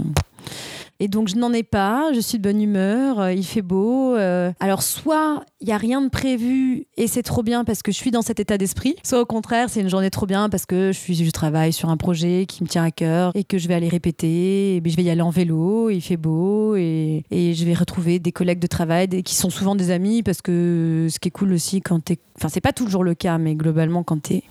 Et 1.02 1.08
donc 1.08 1.26
je 1.26 1.34
n'en 1.34 1.52
ai 1.52 1.64
pas, 1.64 2.12
je 2.14 2.20
suis 2.20 2.38
de 2.38 2.44
bonne 2.44 2.62
humeur, 2.62 3.18
euh, 3.18 3.32
il 3.32 3.44
fait 3.44 3.60
beau. 3.60 4.14
euh. 4.14 4.52
alors 4.60 4.84
soit 4.84 5.42
il 5.60 5.66
y 5.66 5.72
a 5.72 5.76
rien 5.76 6.00
de 6.00 6.08
prévu 6.08 6.86
et 6.96 7.08
c'est 7.08 7.24
trop 7.24 7.42
bien 7.42 7.64
parce 7.64 7.82
que 7.82 7.90
je 7.90 7.96
suis 7.96 8.12
dans 8.12 8.22
cet 8.22 8.38
état 8.38 8.56
d'esprit, 8.56 8.94
soit 9.02 9.20
au 9.20 9.26
contraire 9.26 9.68
c'est 9.68 9.80
une 9.80 9.88
journée 9.88 10.10
trop 10.10 10.26
bien 10.26 10.48
parce 10.48 10.64
que 10.64 10.92
je 10.92 10.98
suis 10.98 11.16
je 11.16 11.30
travaille 11.32 11.72
sur 11.72 11.90
un 11.90 11.96
projet 11.96 12.46
qui 12.46 12.62
me 12.62 12.68
tient 12.68 12.84
à 12.84 12.92
cœur 12.92 13.32
et 13.34 13.42
que 13.42 13.58
je 13.58 13.66
vais 13.66 13.74
aller 13.74 13.88
répéter, 13.88 14.76
et 14.76 14.82
je 14.86 14.96
vais 14.96 15.02
y 15.02 15.10
aller 15.10 15.22
en 15.22 15.30
vélo, 15.30 15.90
il 15.90 16.00
fait 16.00 16.16
beau 16.16 16.76
et, 16.76 17.24
et 17.32 17.52
je 17.54 17.64
vais 17.64 17.74
retrouver 17.74 18.20
des 18.20 18.30
collègues 18.30 18.60
de 18.60 18.68
travail 18.68 19.08
qui 19.24 19.34
sont 19.34 19.50
souvent 19.50 19.74
des 19.74 19.90
amis 19.90 20.22
parce 20.22 20.40
que 20.40 21.08
ce 21.10 21.18
qui 21.18 21.26
est 21.26 21.32
cool 21.32 21.52
aussi 21.52 21.80
quand 21.80 21.98
t'es, 21.98 22.18
enfin 22.36 22.48
c'est 22.48 22.60
pas 22.60 22.72
toujours 22.72 23.02
le 23.02 23.14
cas 23.14 23.38
mais 23.38 23.56
globalement 23.56 24.04
quand 24.04 24.22
t'es 24.22 24.44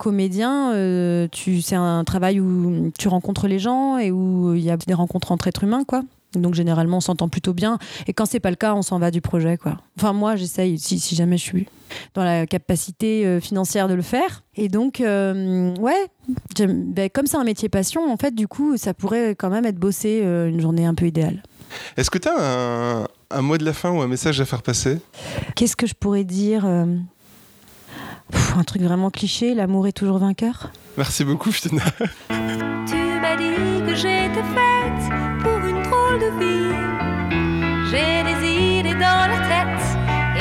comédien, 0.00 0.72
euh, 0.72 1.28
tu, 1.30 1.60
c'est 1.60 1.76
un 1.76 2.04
travail 2.04 2.40
où 2.40 2.90
tu 2.98 3.08
rencontres 3.08 3.46
les 3.46 3.58
gens 3.58 3.98
et 3.98 4.10
où 4.10 4.54
il 4.54 4.62
y 4.62 4.70
a 4.70 4.78
des 4.78 4.94
rencontres 4.94 5.30
entre 5.30 5.46
êtres 5.46 5.62
humains, 5.62 5.84
quoi. 5.84 6.02
Donc 6.32 6.54
généralement, 6.54 6.98
on 6.98 7.00
s'entend 7.00 7.28
plutôt 7.28 7.52
bien. 7.52 7.78
Et 8.06 8.14
quand 8.14 8.24
c'est 8.24 8.40
pas 8.40 8.48
le 8.50 8.56
cas, 8.56 8.74
on 8.74 8.80
s'en 8.80 8.98
va 8.98 9.10
du 9.10 9.20
projet, 9.20 9.58
quoi. 9.58 9.76
Enfin, 9.98 10.14
moi, 10.14 10.36
j'essaye, 10.36 10.78
si, 10.78 10.98
si 10.98 11.14
jamais 11.16 11.36
je 11.36 11.42
suis 11.42 11.66
dans 12.14 12.24
la 12.24 12.46
capacité 12.46 13.26
euh, 13.26 13.40
financière 13.40 13.88
de 13.88 13.94
le 13.94 14.02
faire. 14.02 14.42
Et 14.56 14.68
donc, 14.68 15.02
euh, 15.02 15.74
ouais, 15.76 16.06
ben, 16.58 17.10
comme 17.10 17.26
c'est 17.26 17.36
un 17.36 17.44
métier 17.44 17.68
passion, 17.68 18.10
en 18.10 18.16
fait, 18.16 18.34
du 18.34 18.48
coup, 18.48 18.78
ça 18.78 18.94
pourrait 18.94 19.34
quand 19.34 19.50
même 19.50 19.66
être 19.66 19.78
bossé 19.78 20.22
euh, 20.22 20.48
une 20.48 20.60
journée 20.60 20.86
un 20.86 20.94
peu 20.94 21.06
idéale. 21.06 21.42
Est-ce 21.98 22.10
que 22.10 22.18
tu 22.18 22.28
as 22.28 22.36
un, 22.38 23.06
un 23.30 23.42
mot 23.42 23.58
de 23.58 23.64
la 23.64 23.74
fin 23.74 23.90
ou 23.90 24.00
un 24.00 24.08
message 24.08 24.40
à 24.40 24.44
faire 24.46 24.62
passer? 24.62 24.98
Qu'est-ce 25.56 25.76
que 25.76 25.86
je 25.86 25.94
pourrais 25.94 26.24
dire 26.24 26.64
euh, 26.64 26.86
pff, 28.30 28.56
Un 28.58 28.64
truc 28.64 28.82
vraiment 28.82 29.10
cliché, 29.10 29.54
l'amour 29.54 29.86
est 29.86 29.92
toujours 29.92 30.18
vainqueur 30.18 30.70
Merci 30.96 31.24
beaucoup, 31.24 31.50
Fiona. 31.52 31.82
Tu 32.86 32.96
m'as 33.22 33.36
dit 33.36 33.82
que 33.86 33.94
j'étais 33.94 34.44
faite 34.56 35.02
pour 35.42 35.58
une 35.64 35.82
drôle 35.82 36.18
de 36.18 36.30
vie. 36.40 36.74
J'ai 37.90 38.22
des 38.28 38.38
idées 38.80 38.94
dans 38.94 39.24
la 39.32 39.38
tête 39.50 39.82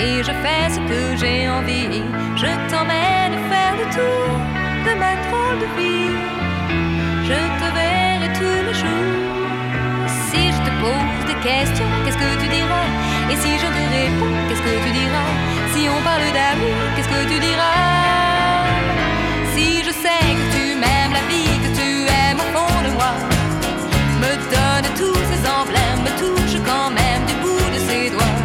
et 0.01 0.23
je 0.23 0.31
fais 0.43 0.69
ce 0.69 0.79
que 0.89 1.17
j'ai 1.19 1.47
envie. 1.49 2.01
Je 2.35 2.49
t'emmène 2.69 3.35
faire 3.51 3.75
le 3.81 3.85
tour 3.93 4.29
de 4.85 4.93
ma 4.99 5.13
drôle 5.25 5.59
de 5.63 5.69
vie. 5.79 6.15
Je 7.29 7.39
te 7.59 7.67
verrai 7.77 8.29
tous 8.33 8.61
les 8.67 8.73
jours. 8.83 10.07
Si 10.29 10.41
je 10.51 10.59
te 10.67 10.71
pose 10.81 11.25
des 11.27 11.39
questions, 11.47 11.85
qu'est-ce 12.05 12.17
que 12.17 12.41
tu 12.41 12.47
diras 12.49 12.87
Et 13.31 13.35
si 13.35 13.51
je 13.63 13.67
te 13.77 13.83
réponds, 13.97 14.37
qu'est-ce 14.47 14.61
que 14.61 14.75
tu 14.83 14.91
diras? 14.91 15.31
Si 15.73 15.87
on 15.87 16.01
parle 16.01 16.27
d'amour, 16.37 16.81
qu'est-ce 16.95 17.09
que 17.09 17.21
tu 17.31 17.39
diras? 17.39 18.65
Si 19.53 19.83
je 19.87 19.91
sais 20.03 20.25
que 20.37 20.45
tu 20.55 20.63
m'aimes 20.81 21.13
la 21.13 21.23
vie, 21.29 21.57
que 21.63 21.71
tu 21.79 21.89
aimes 22.19 22.41
au 22.45 22.49
fond 22.55 22.77
de 22.85 22.91
moi, 22.97 23.13
me 24.23 24.31
donne 24.53 24.87
tous 25.01 25.21
ces 25.29 25.41
emblèmes, 25.57 26.01
me 26.07 26.13
touche 26.23 26.57
quand 26.65 26.89
même 26.89 27.23
du 27.29 27.35
bout 27.43 27.69
de 27.75 27.79
ses 27.87 28.09
doigts. 28.09 28.37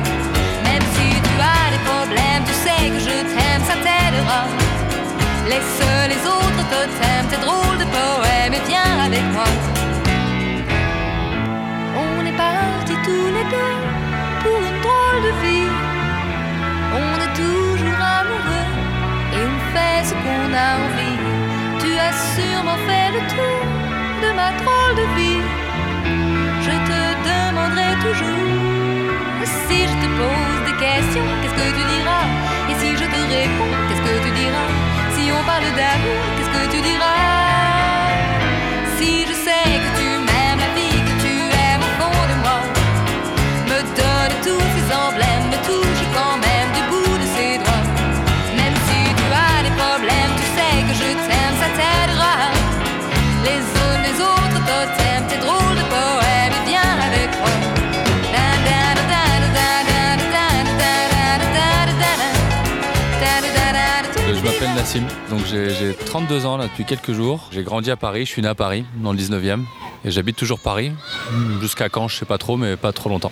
Même 0.68 0.86
si 0.94 1.06
tu 1.26 1.32
as 1.52 1.66
des 1.74 1.82
problèmes, 1.90 2.44
tu 2.48 2.54
sais 2.64 2.84
que 2.92 3.00
je 3.08 3.16
t'aime, 3.32 3.62
ça 3.68 3.76
t'aidera. 3.84 4.42
Laisse 5.48 5.80
les 6.12 6.20
autres 6.36 6.64
totems, 6.74 7.26
tes 7.30 7.40
drôles 7.46 7.78
de 7.78 7.86
poèmes 7.96 8.54
et 8.58 8.62
viens 8.68 8.94
avec 9.06 9.24
moi. 9.32 9.48
On 12.04 12.26
est 12.26 12.36
partis 12.36 12.98
tous 13.06 13.28
les 13.36 13.44
deux 13.54 13.83
de 15.20 15.32
vie. 15.42 15.70
On 17.02 17.14
est 17.24 17.34
toujours 17.34 18.00
amoureux 18.20 18.70
et 19.36 19.42
on 19.52 19.58
fait 19.72 20.04
ce 20.08 20.14
qu'on 20.22 20.48
a 20.66 20.70
envie. 20.84 21.18
Tu 21.80 21.90
as 22.06 22.14
sûrement 22.34 22.78
fait 22.88 23.08
le 23.16 23.20
tour 23.34 23.60
de 24.22 24.30
ma 24.38 24.50
drôle 24.60 24.94
de 25.00 25.06
vie. 25.18 25.42
Je 26.66 26.74
te 26.88 27.00
demanderai 27.28 27.92
toujours 28.06 28.64
si 29.68 29.78
je 29.90 29.96
te 30.02 30.08
pose 30.18 30.60
des 30.66 30.76
questions, 30.84 31.28
qu'est-ce 31.42 31.54
que 31.54 31.68
tu 31.78 31.84
diras? 31.94 32.26
Et 32.70 32.74
si 32.80 32.90
je 33.00 33.06
te 33.14 33.20
réponds, 33.34 33.74
qu'est-ce 33.86 34.04
que 34.08 34.16
tu 34.24 34.30
diras? 34.40 34.70
Si 35.14 35.30
on 35.32 35.42
parle 35.44 35.68
d'amour, 35.78 36.22
Nassim. 64.42 65.04
Donc 65.30 65.40
j'ai 65.46 65.70
j'ai 65.70 65.94
32 65.94 66.46
ans 66.46 66.56
là 66.56 66.66
depuis 66.66 66.84
quelques 66.84 67.12
jours. 67.12 67.48
J'ai 67.52 67.62
grandi 67.62 67.90
à 67.90 67.96
Paris, 67.96 68.24
je 68.24 68.30
suis 68.30 68.42
né 68.42 68.48
à 68.48 68.54
Paris, 68.54 68.84
dans 68.96 69.12
le 69.12 69.18
19e. 69.18 69.60
Et 70.04 70.10
j'habite 70.10 70.36
toujours 70.36 70.58
Paris. 70.58 70.92
Jusqu'à 71.60 71.88
quand, 71.88 72.08
je 72.08 72.16
sais 72.16 72.24
pas 72.26 72.36
trop, 72.36 72.56
mais 72.56 72.76
pas 72.76 72.92
trop 72.92 73.08
longtemps. 73.08 73.30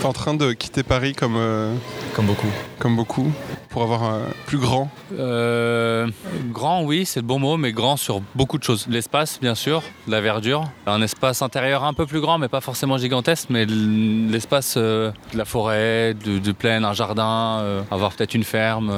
T'es 0.00 0.06
en 0.06 0.12
train 0.12 0.34
de 0.34 0.52
quitter 0.52 0.82
Paris 0.82 1.14
comme, 1.14 1.36
euh, 1.36 1.74
Comme 2.14 2.26
beaucoup. 2.26 2.48
comme 2.78 2.96
beaucoup 2.96 3.32
pour 3.72 3.82
avoir 3.82 4.04
un 4.04 4.20
plus 4.46 4.58
grand. 4.58 4.90
Euh, 5.18 6.06
grand, 6.52 6.82
oui, 6.84 7.06
c'est 7.06 7.20
le 7.20 7.26
bon 7.26 7.38
mot, 7.38 7.56
mais 7.56 7.72
grand 7.72 7.96
sur 7.96 8.20
beaucoup 8.34 8.58
de 8.58 8.62
choses. 8.62 8.86
L'espace, 8.88 9.38
bien 9.40 9.54
sûr, 9.54 9.82
la 10.06 10.20
verdure, 10.20 10.64
un 10.86 11.00
espace 11.00 11.42
intérieur 11.42 11.82
un 11.84 11.94
peu 11.94 12.06
plus 12.06 12.20
grand, 12.20 12.38
mais 12.38 12.48
pas 12.48 12.60
forcément 12.60 12.98
gigantesque, 12.98 13.48
mais 13.50 13.64
l'espace 13.64 14.74
euh, 14.76 15.10
de 15.32 15.38
la 15.38 15.44
forêt, 15.46 16.14
de, 16.14 16.52
plaine, 16.52 16.84
un 16.84 16.92
jardin, 16.92 17.60
euh, 17.62 17.82
avoir 17.90 18.12
peut-être 18.12 18.34
une 18.34 18.44
ferme, 18.44 18.92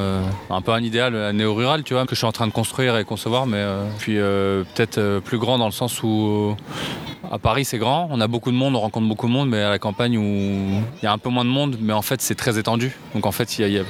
un 0.50 0.60
peu 0.60 0.72
un 0.72 0.82
idéal 0.82 1.30
néo-rural, 1.32 1.84
tu 1.84 1.94
vois, 1.94 2.04
que 2.04 2.14
je 2.14 2.18
suis 2.18 2.26
en 2.26 2.32
train 2.32 2.48
de 2.48 2.52
construire 2.52 2.98
et 2.98 3.04
concevoir, 3.04 3.46
mais 3.46 3.64
puis 3.98 4.16
peut-être 4.16 5.20
plus 5.20 5.38
grand 5.38 5.58
dans 5.58 5.66
le 5.66 5.72
sens 5.72 6.02
où 6.02 6.56
à 7.30 7.38
Paris 7.38 7.64
c'est 7.64 7.78
grand, 7.78 8.08
on 8.10 8.20
a 8.20 8.26
beaucoup 8.26 8.50
de 8.50 8.56
monde, 8.56 8.74
on 8.76 8.80
rencontre 8.80 9.08
beaucoup 9.08 9.26
de 9.26 9.32
monde, 9.32 9.48
mais 9.48 9.62
à 9.62 9.70
la 9.70 9.78
campagne 9.78 10.18
où 10.18 10.22
il 10.22 11.04
y 11.04 11.06
a 11.06 11.12
un 11.12 11.18
peu 11.18 11.30
moins 11.30 11.44
de 11.44 11.50
monde, 11.50 11.76
mais 11.80 11.92
en 11.92 12.02
fait 12.02 12.20
c'est 12.20 12.34
très 12.34 12.58
étendu. 12.58 12.96
Donc 13.14 13.26
en 13.26 13.32
fait 13.32 13.58
il 13.58 13.68
y 13.68 13.78
a- 13.78 13.82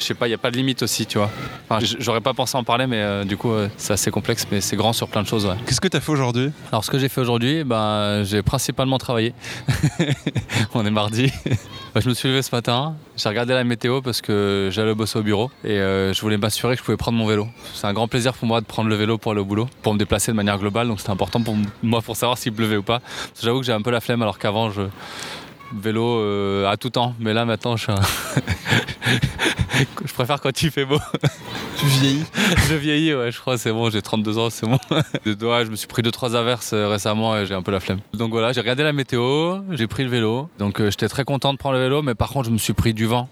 je 0.00 0.06
sais 0.06 0.14
pas, 0.14 0.26
il 0.26 0.30
n'y 0.30 0.34
a 0.34 0.38
pas 0.38 0.50
de 0.50 0.56
limite 0.56 0.82
aussi, 0.82 1.06
tu 1.06 1.18
vois. 1.18 1.30
Enfin, 1.68 1.84
j'aurais 2.00 2.20
pas 2.20 2.34
pensé 2.34 2.56
en 2.56 2.64
parler, 2.64 2.86
mais 2.86 2.96
euh, 3.00 3.24
du 3.24 3.36
coup 3.36 3.52
euh, 3.52 3.68
c'est 3.76 3.92
assez 3.92 4.10
complexe, 4.10 4.46
mais 4.50 4.60
c'est 4.60 4.76
grand 4.76 4.92
sur 4.92 5.08
plein 5.08 5.22
de 5.22 5.26
choses. 5.28 5.46
Ouais. 5.46 5.54
Qu'est-ce 5.66 5.80
que 5.80 5.88
t'as 5.88 6.00
fait 6.00 6.12
aujourd'hui? 6.12 6.50
Alors 6.72 6.84
ce 6.84 6.90
que 6.90 6.98
j'ai 6.98 7.08
fait 7.08 7.20
aujourd'hui, 7.20 7.64
ben, 7.64 8.22
j'ai 8.24 8.42
principalement 8.42 8.98
travaillé. 8.98 9.34
On 10.74 10.84
est 10.84 10.90
mardi. 10.90 11.32
Je 11.96 12.08
me 12.08 12.14
suis 12.14 12.28
levé 12.28 12.40
ce 12.40 12.54
matin, 12.54 12.94
j'ai 13.16 13.28
regardé 13.28 13.52
la 13.52 13.64
météo 13.64 14.00
parce 14.00 14.20
que 14.20 14.68
j'allais 14.70 14.94
bosser 14.94 15.18
au 15.18 15.22
bureau 15.24 15.50
et 15.64 15.70
euh, 15.72 16.12
je 16.14 16.20
voulais 16.20 16.36
m'assurer 16.36 16.74
que 16.76 16.78
je 16.80 16.84
pouvais 16.84 16.96
prendre 16.96 17.18
mon 17.18 17.26
vélo. 17.26 17.48
C'est 17.74 17.88
un 17.88 17.92
grand 17.92 18.06
plaisir 18.06 18.32
pour 18.32 18.46
moi 18.46 18.60
de 18.60 18.66
prendre 18.66 18.88
le 18.88 18.94
vélo 18.94 19.18
pour 19.18 19.32
aller 19.32 19.40
au 19.40 19.44
boulot, 19.44 19.68
pour 19.82 19.92
me 19.92 19.98
déplacer 19.98 20.30
de 20.30 20.36
manière 20.36 20.56
globale, 20.56 20.86
donc 20.86 21.00
c'était 21.00 21.10
important 21.10 21.42
pour 21.42 21.56
moi 21.82 22.00
pour 22.00 22.14
savoir 22.14 22.38
s'il 22.38 22.52
pleuvait 22.52 22.76
ou 22.76 22.84
pas. 22.84 23.00
J'avoue 23.42 23.58
que 23.58 23.66
j'ai 23.66 23.72
un 23.72 23.82
peu 23.82 23.90
la 23.90 24.00
flemme 24.00 24.22
alors 24.22 24.38
qu'avant 24.38 24.70
je 24.70 24.82
vélo 25.76 26.20
euh, 26.20 26.70
à 26.70 26.76
tout 26.76 26.90
temps, 26.90 27.16
mais 27.18 27.34
là 27.34 27.44
maintenant 27.44 27.76
je 27.76 27.82
suis 27.82 27.92
un- 27.92 27.96
je 30.04 30.12
préfère 30.12 30.40
quand 30.40 30.62
il 30.62 30.70
fait 30.70 30.84
beau. 30.84 30.98
Tu 31.78 31.86
vieillis. 31.86 32.24
Je 32.68 32.74
vieillis, 32.74 33.14
ouais, 33.14 33.32
je 33.32 33.40
crois, 33.40 33.56
c'est 33.58 33.72
bon, 33.72 33.90
j'ai 33.90 34.02
32 34.02 34.38
ans, 34.38 34.50
c'est 34.50 34.66
bon. 34.66 34.78
De 35.24 35.34
doigts, 35.34 35.64
je 35.64 35.70
me 35.70 35.76
suis 35.76 35.86
pris 35.86 36.02
2-3 36.02 36.36
averses 36.36 36.72
euh, 36.72 36.88
récemment 36.88 37.36
et 37.36 37.46
j'ai 37.46 37.54
un 37.54 37.62
peu 37.62 37.70
la 37.72 37.80
flemme. 37.80 38.00
Donc 38.14 38.30
voilà, 38.30 38.52
j'ai 38.52 38.60
regardé 38.60 38.82
la 38.82 38.92
météo, 38.92 39.58
j'ai 39.70 39.86
pris 39.86 40.04
le 40.04 40.10
vélo. 40.10 40.48
Donc 40.58 40.80
euh, 40.80 40.90
j'étais 40.90 41.08
très 41.08 41.24
content 41.24 41.52
de 41.52 41.58
prendre 41.58 41.76
le 41.76 41.82
vélo, 41.82 42.02
mais 42.02 42.14
par 42.14 42.30
contre, 42.30 42.46
je 42.46 42.52
me 42.52 42.58
suis 42.58 42.72
pris 42.72 42.92
du 42.94 43.06
vent. 43.06 43.28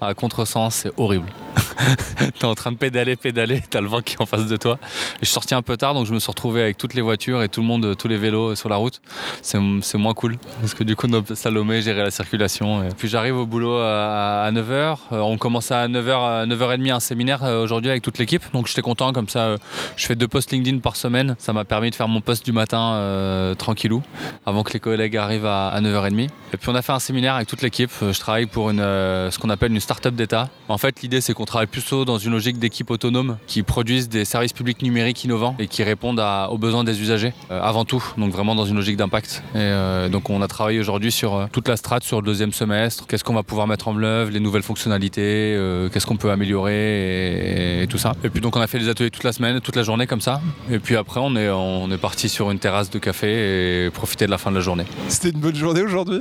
À 0.00 0.14
contresens, 0.14 0.74
c'est 0.74 0.92
horrible. 0.96 1.26
T'es 2.38 2.44
en 2.44 2.54
train 2.54 2.72
de 2.72 2.76
pédaler, 2.76 3.16
pédaler, 3.16 3.62
t'as 3.68 3.80
le 3.80 3.88
vent 3.88 4.00
qui 4.00 4.14
est 4.14 4.22
en 4.22 4.26
face 4.26 4.46
de 4.46 4.56
toi. 4.56 4.78
Je 5.20 5.26
suis 5.26 5.32
sorti 5.34 5.54
un 5.54 5.62
peu 5.62 5.76
tard, 5.76 5.94
donc 5.94 6.06
je 6.06 6.12
me 6.12 6.18
suis 6.18 6.30
retrouvé 6.30 6.62
avec 6.62 6.76
toutes 6.76 6.94
les 6.94 7.02
voitures 7.02 7.42
et 7.42 7.48
tout 7.48 7.60
le 7.60 7.66
monde, 7.66 7.96
tous 7.96 8.08
les 8.08 8.16
vélos 8.16 8.54
sur 8.54 8.68
la 8.68 8.76
route. 8.76 9.00
C'est 9.42 9.58
moins 9.58 10.14
cool, 10.14 10.36
parce 10.60 10.74
que 10.74 10.84
du 10.84 10.96
coup, 10.96 11.06
slalomer, 11.34 11.82
gérer 11.82 12.02
la 12.02 12.10
circulation. 12.10 12.88
Puis 12.96 13.08
j'arrive 13.08 13.36
au 13.36 13.46
boulot 13.46 13.76
à, 13.78 14.50
9h. 14.52 14.98
on 15.12 15.38
commence 15.38 15.70
à 15.70 15.88
9h, 15.88 16.42
à 16.42 16.46
9h30 16.46 16.92
un 16.92 17.00
séminaire 17.00 17.44
euh, 17.44 17.62
aujourd'hui 17.62 17.90
avec 17.90 18.02
toute 18.02 18.18
l'équipe. 18.18 18.42
Donc 18.52 18.66
j'étais 18.66 18.82
content, 18.82 19.12
comme 19.12 19.28
ça, 19.28 19.40
euh, 19.40 19.58
je 19.96 20.06
fais 20.06 20.16
deux 20.16 20.28
posts 20.28 20.50
LinkedIn 20.52 20.78
par 20.78 20.96
semaine. 20.96 21.36
Ça 21.38 21.52
m'a 21.52 21.64
permis 21.64 21.90
de 21.90 21.94
faire 21.94 22.08
mon 22.08 22.20
post 22.20 22.44
du 22.44 22.52
matin 22.52 22.94
euh, 22.94 23.54
tranquillou, 23.54 24.02
avant 24.46 24.62
que 24.62 24.72
les 24.72 24.80
collègues 24.80 25.16
arrivent 25.16 25.46
à, 25.46 25.68
à 25.68 25.80
9h30. 25.80 26.28
Et 26.52 26.56
puis 26.56 26.68
on 26.68 26.74
a 26.74 26.82
fait 26.82 26.92
un 26.92 26.98
séminaire 26.98 27.34
avec 27.34 27.48
toute 27.48 27.62
l'équipe. 27.62 27.90
Euh, 28.02 28.12
Je 28.12 28.20
travaille 28.20 28.46
pour 28.46 28.70
une, 28.70 28.80
euh, 28.80 29.30
ce 29.30 29.38
qu'on 29.38 29.50
appelle 29.50 29.72
une 29.72 29.80
start-up 29.80 30.14
d'État. 30.14 30.48
En 30.68 30.78
fait, 30.78 31.02
l'idée, 31.02 31.20
c'est 31.20 31.34
qu'on 31.40 31.46
travaille 31.46 31.68
plutôt 31.68 32.04
dans 32.04 32.18
une 32.18 32.32
logique 32.32 32.58
d'équipe 32.58 32.90
autonome 32.90 33.38
qui 33.46 33.62
produisent 33.62 34.10
des 34.10 34.26
services 34.26 34.52
publics 34.52 34.82
numériques 34.82 35.24
innovants 35.24 35.56
et 35.58 35.68
qui 35.68 35.82
répondent 35.82 36.20
à- 36.20 36.50
aux 36.50 36.58
besoins 36.58 36.84
des 36.84 37.00
usagers 37.00 37.32
euh, 37.50 37.62
avant 37.62 37.86
tout. 37.86 38.04
Donc 38.18 38.30
vraiment 38.30 38.54
dans 38.54 38.66
une 38.66 38.76
logique 38.76 38.98
d'impact. 38.98 39.42
Et 39.54 39.58
euh, 39.58 40.10
donc 40.10 40.28
on 40.28 40.42
a 40.42 40.48
travaillé 40.48 40.78
aujourd'hui 40.80 41.10
sur 41.10 41.34
euh, 41.34 41.46
toute 41.50 41.66
la 41.66 41.78
strate 41.78 42.04
sur 42.04 42.20
le 42.20 42.26
deuxième 42.26 42.52
semestre. 42.52 43.06
Qu'est-ce 43.06 43.24
qu'on 43.24 43.32
va 43.32 43.42
pouvoir 43.42 43.66
mettre 43.66 43.88
en 43.88 43.96
œuvre, 44.02 44.30
les 44.30 44.38
nouvelles 44.40 44.62
fonctionnalités, 44.62 45.56
qu'est-ce 45.90 46.04
qu'on 46.04 46.18
peut 46.18 46.30
améliorer 46.30 47.80
et, 47.80 47.82
et 47.84 47.86
tout 47.86 47.96
ça. 47.96 48.12
Et 48.22 48.28
puis 48.28 48.42
donc 48.42 48.54
on 48.56 48.60
a 48.60 48.66
fait 48.66 48.78
des 48.78 48.90
ateliers 48.90 49.10
toute 49.10 49.24
la 49.24 49.32
semaine, 49.32 49.62
toute 49.62 49.76
la 49.76 49.82
journée 49.82 50.06
comme 50.06 50.20
ça. 50.20 50.42
Et 50.70 50.78
puis 50.78 50.94
après 50.96 51.20
on 51.22 51.34
est, 51.36 51.48
on 51.48 51.90
est 51.90 51.96
parti 51.98 52.28
sur 52.28 52.50
une 52.50 52.58
terrasse 52.58 52.90
de 52.90 52.98
café 52.98 53.86
et 53.86 53.90
profiter 53.90 54.26
de 54.26 54.30
la 54.30 54.36
fin 54.36 54.50
de 54.50 54.56
la 54.56 54.62
journée. 54.62 54.84
C'était 55.08 55.30
une 55.30 55.40
bonne 55.40 55.56
journée 55.56 55.80
aujourd'hui? 55.80 56.20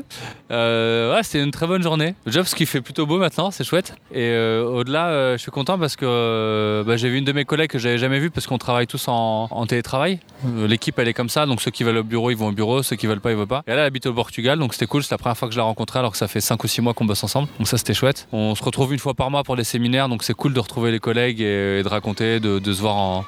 Ouais, 0.50 1.20
c'était 1.24 1.44
une 1.44 1.52
très 1.52 1.68
bonne 1.68 1.84
journée. 1.84 2.16
Déjà 2.26 2.40
parce 2.40 2.56
qu'il 2.56 2.68
fait 2.68 2.80
plutôt 2.82 3.06
beau 3.06 3.18
maintenant, 3.18 3.52
c'est 3.52 3.66
chouette. 3.66 3.96
Et 4.14 4.30
au-delà, 4.66 5.09
euh, 5.10 5.38
je 5.38 5.42
suis 5.42 5.52
content 5.52 5.78
parce 5.78 5.96
que 5.96 6.06
euh, 6.06 6.84
bah, 6.84 6.98
j'ai 6.98 7.10
vu 7.10 7.18
une 7.18 7.26
de 7.26 7.32
mes 7.32 7.46
collègues 7.46 7.70
que 7.70 7.80
j'avais 7.80 7.98
jamais 7.98 8.20
vue 8.20 8.30
parce 8.30 8.48
qu'on 8.48 8.58
travaille 8.58 8.88
tous 8.88 9.08
en, 9.08 9.66
télétravail. 9.68 10.20
Euh, 10.46 10.68
L'équipe, 10.68 10.98
elle 11.00 11.08
est 11.08 11.14
comme 11.14 11.30
ça, 11.30 11.46
donc 11.46 11.62
ceux 11.62 11.72
qui 11.72 11.84
veulent 11.84 11.98
au 11.98 12.04
bureau, 12.04 12.32
ils 12.32 12.38
vont 12.38 12.48
au 12.48 12.52
bureau, 12.52 12.84
ceux 12.84 12.96
qui 12.96 13.08
veulent 13.08 13.20
pas, 13.20 13.32
ils 13.32 13.38
vont 13.38 13.46
pas. 13.46 13.64
Et 13.68 13.72
elle, 13.72 13.80
habite 13.80 14.06
au 14.06 14.14
Portugal, 14.14 14.58
donc 14.60 14.74
c'était 14.74 14.88
cool. 14.88 15.04
C'est 15.04 15.12
la 15.12 15.18
première 15.18 15.38
fois 15.38 15.48
que 15.48 15.54
je 15.54 15.60
la 15.60 15.66
rencontrais 15.66 16.00
alors 16.00 16.12
que 16.12 16.18
ça 16.18 16.28
fait 16.28 16.42
5 16.42 16.64
ou 16.64 16.68
6 16.68 16.82
mois 16.82 16.94
qu'on 16.94 17.06
bosse 17.06 17.24
ensemble. 17.24 17.48
Donc 17.58 17.68
ça, 17.68 17.78
c'était 17.78 17.94
chouette. 17.94 18.28
On 18.32 18.56
se 18.56 18.64
retrouve 18.64 18.94
une 18.94 19.00
fois 19.00 19.14
par 19.14 19.30
mois 19.30 19.44
pour 19.44 19.56
les 19.56 19.64
séminaires, 19.64 20.10
donc 20.10 20.24
c'est 20.24 20.34
cool 20.34 20.54
de 20.54 20.60
retrouver 20.60 20.92
les 20.92 21.00
collègues 21.00 21.42
et, 21.42 21.84
de 21.84 21.88
raconter, 21.88 22.40
de, 22.40 22.74
se 22.74 22.82
voir 22.82 22.96
en 22.96 23.26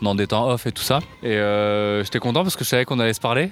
dans 0.00 0.14
des 0.14 0.28
temps 0.28 0.48
off 0.48 0.64
et 0.66 0.72
tout 0.72 0.82
ça. 0.82 1.00
Et 1.22 1.38
j'étais 2.04 2.20
content 2.20 2.42
parce 2.42 2.56
que 2.56 2.64
je 2.64 2.68
savais 2.68 2.84
qu'on 2.84 3.00
allait 3.00 3.14
se 3.14 3.20
parler. 3.20 3.50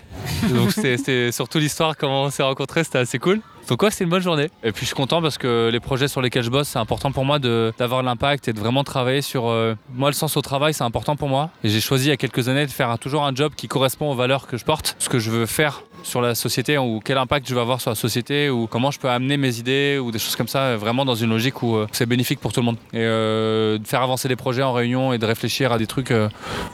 Donc 0.51 0.73
c'était 0.73 1.33
surtout 1.33 1.59
l'histoire, 1.59 1.97
comment 1.97 2.25
on 2.25 2.31
s'est 2.31 2.43
rencontrés, 2.43 2.85
c'était 2.85 2.99
assez 2.99 3.19
cool. 3.19 3.41
Donc 3.69 3.83
ouais, 3.83 3.91
c'était 3.91 4.05
une 4.05 4.11
bonne 4.11 4.23
journée. 4.23 4.49
Et 4.63 4.73
puis 4.73 4.83
je 4.83 4.87
suis 4.87 4.95
content 4.95 5.21
parce 5.21 5.39
que 5.39 5.71
les 5.73 5.81
projets 5.81 6.09
sur 6.09 6.23
lesquels 6.23 6.45
je 6.45 6.51
bosse, 6.51 6.69
c'est 6.69 6.79
important 6.79 7.11
pour 7.11 7.25
moi 7.25 7.39
d'avoir 7.39 8.03
l'impact 8.03 8.49
et 8.49 8.53
de 8.53 8.61
vraiment 8.61 8.85
travailler 8.85 9.23
sur... 9.23 9.49
euh, 9.49 9.75
moi, 9.95 10.09
le 10.09 10.15
sens 10.15 10.37
au 10.37 10.43
travail, 10.43 10.73
c'est 10.73 10.85
important 10.85 11.17
pour 11.17 11.29
moi. 11.29 11.51
Et 11.65 11.69
j'ai 11.69 11.81
choisi 11.81 12.07
il 12.07 12.11
y 12.11 12.13
a 12.13 12.17
quelques 12.17 12.49
années 12.49 12.67
de 12.67 12.71
faire 12.71 12.97
toujours 12.99 13.25
un 13.25 13.35
job 13.35 13.53
qui 13.57 13.67
correspond 13.67 14.11
aux 14.11 14.15
valeurs 14.15 14.47
que 14.47 14.57
je 14.57 14.65
porte, 14.65 14.95
ce 14.99 15.09
que 15.09 15.19
je 15.19 15.31
veux 15.31 15.47
faire 15.47 15.83
sur 16.07 16.21
la 16.21 16.35
société 16.35 16.79
ou 16.79 17.01
quel 17.05 17.19
impact 17.19 17.49
je 17.49 17.55
vais 17.55 17.61
avoir 17.61 17.81
sur 17.81 17.91
la 17.91 17.97
société 17.97 18.49
ou 18.49 18.67
comment 18.67 18.91
je 18.91 18.99
peux 18.99 19.09
amener 19.09 19.37
mes 19.37 19.59
idées 19.59 19.99
ou 20.03 20.11
des 20.11 20.19
choses 20.19 20.37
comme 20.37 20.49
ça 20.49 20.61
euh, 20.61 20.77
vraiment 20.77 21.05
dans 21.05 21.15
une 21.15 21.31
logique 21.31 21.63
où 21.63 21.77
euh, 21.77 21.87
c'est 21.93 22.07
bénéfique 22.07 22.41
pour 22.41 22.53
tout 22.53 22.61
le 22.61 22.67
monde. 22.67 22.77
Et 22.93 22.99
euh, 23.01 23.79
de 23.79 23.87
faire 23.87 24.03
avancer 24.03 24.29
les 24.29 24.37
projets 24.37 24.63
en 24.63 24.73
réunion 24.73 25.13
et 25.13 25.19
de 25.19 25.27
réfléchir 25.27 25.73
à 25.73 25.79
des 25.79 25.87
trucs, 25.87 26.13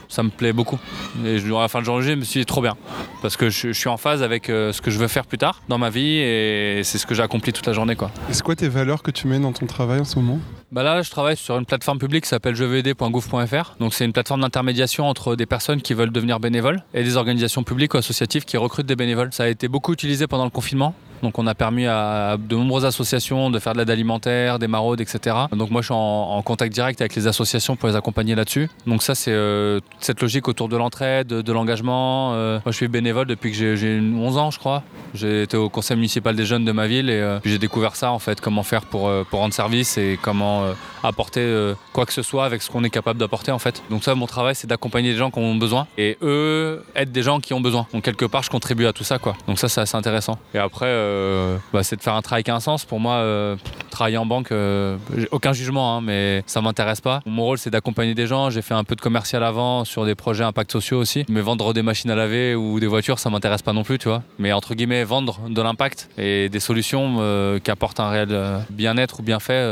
ça 0.09 0.23
me 0.23 0.29
plaît 0.29 0.53
beaucoup. 0.53 0.79
Et 1.25 1.37
à 1.37 1.61
la 1.61 1.67
fin 1.67 1.79
de 1.79 1.85
journée, 1.85 2.05
je 2.05 2.13
me 2.13 2.23
suis 2.23 2.39
dit 2.41 2.45
trop 2.45 2.61
bien 2.61 2.75
parce 3.21 3.37
que 3.37 3.49
je, 3.49 3.71
suis 3.71 3.89
en 3.89 3.97
phase 3.97 4.21
avec 4.21 4.47
ce 4.47 4.81
que 4.81 4.91
je 4.91 4.99
veux 4.99 5.07
faire 5.07 5.25
plus 5.25 5.37
tard 5.37 5.61
dans 5.67 5.77
ma 5.77 5.89
vie 5.89 6.17
et 6.17 6.81
c'est 6.83 6.97
ce 6.97 7.05
que 7.05 7.15
j'ai 7.15 7.23
accompli 7.23 7.53
toute 7.53 7.65
la 7.65 7.73
journée 7.73 7.93
c'est 8.29 8.43
quoi 8.43 8.55
tes 8.55 8.67
valeurs 8.67 9.03
que 9.03 9.11
tu 9.11 9.27
mets 9.27 9.39
dans 9.39 9.51
ton 9.51 9.65
travail 9.65 9.99
en 9.99 10.05
ce 10.05 10.17
moment? 10.17 10.39
Bah 10.73 10.81
là, 10.81 11.03
je 11.03 11.11
travaille 11.11 11.37
sur 11.37 11.55
une 11.59 11.67
plateforme 11.67 11.99
publique 11.99 12.23
qui 12.23 12.29
s'appelle 12.29 12.55
jeved.gouv.fr. 12.55 13.75
Donc 13.79 13.93
c'est 13.93 14.05
une 14.05 14.11
plateforme 14.11 14.41
d'intermédiation 14.41 15.07
entre 15.07 15.35
des 15.35 15.45
personnes 15.45 15.83
qui 15.83 15.93
veulent 15.93 16.11
devenir 16.11 16.39
bénévoles 16.39 16.81
et 16.95 17.03
des 17.03 17.15
organisations 17.15 17.63
publiques 17.63 17.93
ou 17.93 17.97
associatives 17.97 18.43
qui 18.43 18.57
recrutent 18.57 18.87
des 18.87 18.95
bénévoles. 18.95 19.31
Ça 19.33 19.43
a 19.43 19.49
été 19.49 19.67
beaucoup 19.67 19.93
utilisé 19.93 20.25
pendant 20.25 20.45
le 20.45 20.49
confinement. 20.49 20.95
Donc 21.23 21.39
on 21.39 21.47
a 21.47 21.55
permis 21.55 21.87
à 21.87 22.35
de 22.37 22.55
nombreuses 22.55 22.83
associations 22.83 23.49
de 23.49 23.57
faire 23.57 23.71
de 23.73 23.77
l'aide 23.79 23.89
alimentaire, 23.89 24.59
des 24.59 24.67
maraudes, 24.67 24.99
etc. 24.99 25.35
Donc 25.53 25.71
moi 25.71 25.81
je 25.81 25.85
suis 25.87 25.93
en, 25.95 26.41
contact 26.43 26.73
direct 26.73 26.99
avec 26.99 27.15
les 27.15 27.27
associations 27.27 27.77
pour 27.77 27.87
les 27.87 27.95
accompagner 27.95 28.35
là-dessus. 28.35 28.69
Donc 28.85 29.01
ça 29.01 29.15
c'est 29.15 29.31
euh, 29.31 29.79
cette 30.01 30.21
logique 30.21 30.49
autour 30.49 30.67
de 30.67 30.75
l'entraide, 30.75 31.27
de, 31.27 31.53
l'engagement. 31.53 32.33
Euh, 32.33 32.59
moi 32.65 32.71
je 32.73 32.75
suis 32.75 32.89
bénévole 32.89 33.27
depuis 33.27 33.51
que 33.51 33.57
j'ai- 33.57 33.77
j'ai 33.77 33.99
11 33.99 34.37
ans 34.37 34.51
je 34.51 34.59
crois. 34.59 34.83
J'ai 35.13 35.43
été 35.43 35.55
au 35.55 35.69
conseil 35.69 35.95
municipal 35.95 36.35
des 36.35 36.45
jeunes 36.45 36.65
de 36.65 36.71
ma 36.73 36.87
ville 36.87 37.09
et 37.09 37.21
euh, 37.21 37.39
j'ai 37.45 37.57
découvert 37.59 37.95
ça 37.95 38.11
en 38.11 38.19
fait, 38.19 38.41
comment 38.41 38.63
faire 38.63 38.81
pour, 38.81 39.07
euh, 39.07 39.23
rendre 39.31 39.53
service 39.53 39.97
et 39.97 40.19
comment 40.21 40.63
apporter 41.03 41.73
quoi 41.91 42.05
que 42.05 42.13
ce 42.13 42.21
soit 42.21 42.45
avec 42.45 42.61
ce 42.61 42.69
qu'on 42.69 42.83
est 42.83 42.89
capable 42.89 43.19
d'apporter 43.19 43.51
en 43.51 43.59
fait. 43.59 43.81
Donc 43.89 44.03
ça 44.03 44.13
mon 44.15 44.27
travail 44.27 44.55
c'est 44.55 44.67
d'accompagner 44.67 45.11
les 45.11 45.17
gens 45.17 45.31
qui 45.31 45.39
ont 45.39 45.55
besoin 45.55 45.87
et 45.97 46.17
eux 46.21 46.83
aident 46.95 47.11
des 47.11 47.23
gens 47.23 47.39
qui 47.39 47.53
ont 47.53 47.61
besoin. 47.61 47.87
Donc 47.93 48.03
quelque 48.03 48.25
part 48.25 48.43
je 48.43 48.49
contribue 48.49 48.85
à 48.85 48.93
tout 48.93 49.03
ça 49.03 49.17
quoi. 49.19 49.35
Donc 49.47 49.59
ça 49.59 49.69
c'est 49.69 49.81
assez 49.81 49.95
intéressant. 49.95 50.37
Et 50.53 50.57
après 50.57 50.87
euh, 51.13 51.57
bah, 51.71 51.83
c'est 51.83 51.95
de 51.95 52.01
faire 52.01 52.15
un 52.15 52.21
travail 52.21 52.43
qui 52.43 52.51
a 52.51 52.55
un 52.55 52.59
sens. 52.59 52.85
Pour 52.85 52.99
moi 52.99 53.15
euh, 53.15 53.55
travailler 53.89 54.17
en 54.17 54.25
banque, 54.25 54.51
euh, 54.51 54.97
aucun 55.31 55.53
jugement 55.53 55.97
hein, 55.97 56.01
mais 56.01 56.43
ça 56.45 56.61
m'intéresse 56.61 57.01
pas. 57.01 57.21
Mon 57.25 57.43
rôle 57.43 57.57
c'est 57.57 57.69
d'accompagner 57.69 58.13
des 58.13 58.27
gens. 58.27 58.49
J'ai 58.49 58.61
fait 58.61 58.73
un 58.73 58.83
peu 58.83 58.95
de 58.95 59.01
commercial 59.01 59.43
avant 59.43 59.85
sur 59.85 60.05
des 60.05 60.15
projets 60.15 60.43
impact 60.43 60.71
sociaux 60.71 60.99
aussi. 60.99 61.25
Mais 61.29 61.41
vendre 61.41 61.73
des 61.73 61.81
machines 61.81 62.11
à 62.11 62.15
laver 62.15 62.55
ou 62.55 62.79
des 62.79 62.87
voitures 62.87 63.19
ça 63.19 63.29
m'intéresse 63.29 63.61
pas 63.61 63.73
non 63.73 63.83
plus 63.83 63.97
tu 63.97 64.07
vois. 64.07 64.23
Mais 64.39 64.51
entre 64.51 64.73
guillemets 64.73 65.03
vendre 65.03 65.39
de 65.49 65.61
l'impact 65.61 66.09
et 66.17 66.49
des 66.49 66.59
solutions 66.59 67.59
qui 67.63 67.71
apportent 67.71 67.99
un 67.99 68.09
réel 68.09 68.37
bien-être 68.69 69.19
ou 69.19 69.23
bienfait, 69.23 69.63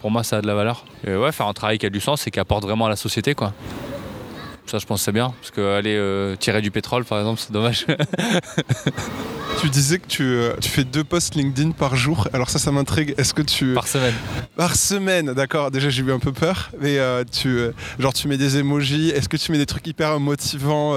pour 0.00 0.10
moi 0.10 0.22
ça 0.22 0.38
a 0.38 0.40
de 0.40 0.46
la 0.46 0.54
valeur. 0.54 0.84
Et 1.06 1.14
ouais, 1.14 1.32
faire 1.32 1.46
un 1.46 1.52
travail 1.52 1.78
qui 1.78 1.86
a 1.86 1.90
du 1.90 2.00
sens 2.00 2.26
et 2.26 2.30
qui 2.30 2.40
apporte 2.40 2.64
vraiment 2.64 2.86
à 2.86 2.88
la 2.88 2.96
société 2.96 3.34
quoi. 3.34 3.52
Ça 4.66 4.78
je 4.78 4.86
pense 4.86 5.00
que 5.00 5.04
c'est 5.04 5.12
bien, 5.12 5.32
parce 5.40 5.50
que 5.50 5.76
aller 5.76 5.94
euh, 5.96 6.36
tirer 6.36 6.62
du 6.62 6.70
pétrole 6.70 7.04
par 7.04 7.18
exemple 7.18 7.40
c'est 7.40 7.52
dommage. 7.52 7.86
Tu 9.60 9.70
disais 9.70 9.98
que 9.98 10.06
tu, 10.08 10.22
euh, 10.24 10.52
tu 10.60 10.68
fais 10.68 10.82
deux 10.84 11.04
posts 11.04 11.36
LinkedIn 11.36 11.70
par 11.70 11.94
jour. 11.94 12.26
Alors 12.32 12.50
ça, 12.50 12.58
ça 12.58 12.72
m'intrigue. 12.72 13.14
Est-ce 13.16 13.32
que 13.32 13.40
tu... 13.40 13.72
par 13.72 13.86
semaine. 13.86 14.12
Par 14.56 14.74
semaine, 14.74 15.32
d'accord. 15.32 15.70
Déjà, 15.70 15.88
j'ai 15.90 16.02
eu 16.02 16.12
un 16.12 16.18
peu 16.18 16.32
peur. 16.32 16.70
Mais 16.80 16.98
euh, 16.98 17.22
tu, 17.30 17.60
genre, 18.00 18.12
tu 18.12 18.26
mets 18.26 18.36
des 18.36 18.58
emojis. 18.58 19.10
Est-ce 19.10 19.28
que 19.28 19.36
tu 19.36 19.52
mets 19.52 19.58
des 19.58 19.64
trucs 19.66 19.86
hyper 19.86 20.18
motivants 20.18 20.92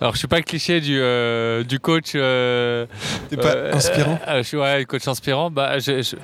Alors 0.00 0.12
je 0.12 0.18
suis 0.18 0.28
pas 0.28 0.36
le 0.36 0.42
cliché 0.44 0.80
du, 0.82 0.98
euh, 1.00 1.64
du 1.64 1.80
coach. 1.80 2.12
euh, 2.14 2.84
T'es 3.30 3.36
pas 3.38 3.54
euh, 3.54 3.72
inspirant 3.72 4.20
Je 4.36 4.42
suis 4.42 4.56
ouais, 4.58 4.84
coach 4.86 5.08
inspirant. 5.08 5.50
Bah, 5.50 5.78
je, 5.78 6.02
je- 6.02 6.16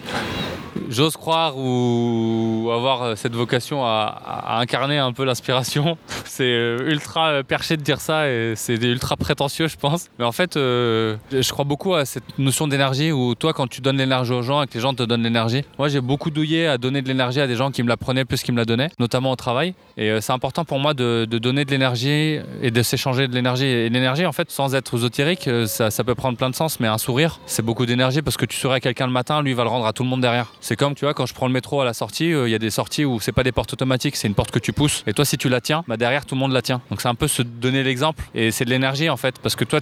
j'ose 0.88 1.16
croire 1.16 1.56
ou 1.56 2.70
avoir 2.72 3.02
euh, 3.02 3.14
cette 3.16 3.34
vocation 3.34 3.84
à, 3.84 4.58
incarner 4.60 4.98
un 4.98 5.12
peu 5.12 5.24
l'inspiration. 5.24 5.96
C'est 6.24 6.44
euh, 6.44 6.90
ultra 6.90 7.28
euh, 7.28 7.42
perché 7.42 7.76
de 7.76 7.82
dire 7.82 8.00
ça 8.00 8.28
et 8.28 8.54
c'est 8.56 8.74
ultra 8.74 9.16
prétentieux, 9.16 9.68
je 9.68 9.76
pense. 9.76 10.08
Mais 10.18 10.24
en 10.24 10.32
fait, 10.32 10.54
je 10.54 11.50
crois 11.50 11.64
beaucoup 11.64 11.94
à 11.94 12.04
cette 12.04 12.38
notion 12.38 12.68
d'énergie 12.68 13.12
où 13.12 13.34
toi, 13.34 13.52
quand 13.52 13.66
tu 13.66 13.80
donnes 13.80 13.96
l'énergie 13.96 14.32
aux 14.32 14.42
gens 14.42 14.62
et 14.62 14.66
que 14.66 14.74
les 14.74 14.80
gens 14.80 14.94
te 14.94 15.02
donnent 15.02 15.22
l'énergie, 15.22 15.62
moi 15.78 15.88
j'ai 15.88 16.00
beaucoup 16.00 16.30
douillé 16.30 16.66
à 16.66 16.78
donner 16.78 17.02
de 17.02 17.08
l'énergie 17.08 17.40
à 17.40 17.46
des 17.46 17.56
gens 17.56 17.70
qui 17.70 17.82
me 17.82 17.88
la 17.88 17.96
prenaient 17.96 18.24
plus 18.24 18.42
qu'ils 18.42 18.54
me 18.54 18.58
la 18.58 18.64
donnaient, 18.64 18.90
notamment 18.98 19.30
au 19.30 19.36
travail. 19.36 19.74
Et 19.96 20.20
c'est 20.20 20.32
important 20.32 20.64
pour 20.64 20.78
moi 20.78 20.94
de, 20.94 21.26
donner 21.26 21.64
de 21.64 21.70
l'énergie 21.70 22.38
et 22.62 22.70
de 22.70 22.82
s'échanger 22.82 23.28
de 23.28 23.34
l'énergie. 23.34 23.66
Et 23.66 23.88
l'énergie, 23.88 24.26
en 24.26 24.32
fait, 24.32 24.50
sans 24.50 24.74
être 24.74 24.94
ésotérique, 24.94 25.48
ça, 25.66 26.04
peut 26.04 26.14
prendre 26.14 26.36
plein 26.36 26.50
de 26.50 26.54
sens, 26.54 26.80
mais 26.80 26.88
un 26.88 26.98
sourire, 26.98 27.40
c'est 27.46 27.64
beaucoup 27.64 27.86
d'énergie 27.86 28.22
parce 28.22 28.36
que 28.36 28.46
tu 28.46 28.56
souris 28.56 28.74
à 28.74 28.80
quelqu'un 28.80 29.06
le 29.06 29.12
matin, 29.12 29.42
lui 29.42 29.54
va 29.54 29.64
le 29.64 29.70
rendre 29.70 29.86
à 29.86 29.92
tout 29.92 30.02
le 30.02 30.08
monde 30.08 30.20
derrière. 30.20 30.52
C'est 30.66 30.74
comme, 30.74 30.96
tu 30.96 31.04
vois, 31.04 31.14
quand 31.14 31.26
je 31.26 31.32
prends 31.32 31.46
le 31.46 31.52
métro 31.52 31.80
à 31.80 31.84
la 31.84 31.94
sortie, 31.94 32.32
euh, 32.32 32.48
il 32.48 32.50
y 32.50 32.54
a 32.56 32.58
des 32.58 32.70
sorties 32.70 33.04
où 33.04 33.20
c'est 33.20 33.30
pas 33.30 33.44
des 33.44 33.52
portes 33.52 33.72
automatiques, 33.72 34.16
c'est 34.16 34.26
une 34.26 34.34
porte 34.34 34.50
que 34.50 34.58
tu 34.58 34.72
pousses. 34.72 35.04
Et 35.06 35.12
toi, 35.12 35.24
si 35.24 35.38
tu 35.38 35.48
la 35.48 35.60
tiens, 35.60 35.84
bah 35.86 35.96
derrière 35.96 36.26
tout 36.26 36.34
le 36.34 36.40
monde 36.40 36.50
la 36.50 36.60
tient. 36.60 36.82
Donc 36.90 37.00
c'est 37.00 37.06
un 37.06 37.14
peu 37.14 37.28
se 37.28 37.42
donner 37.42 37.84
l'exemple. 37.84 38.20
Et 38.34 38.50
c'est 38.50 38.64
de 38.64 38.70
l'énergie 38.70 39.08
en 39.08 39.16
fait, 39.16 39.38
parce 39.38 39.54
que 39.54 39.62
toi, 39.62 39.78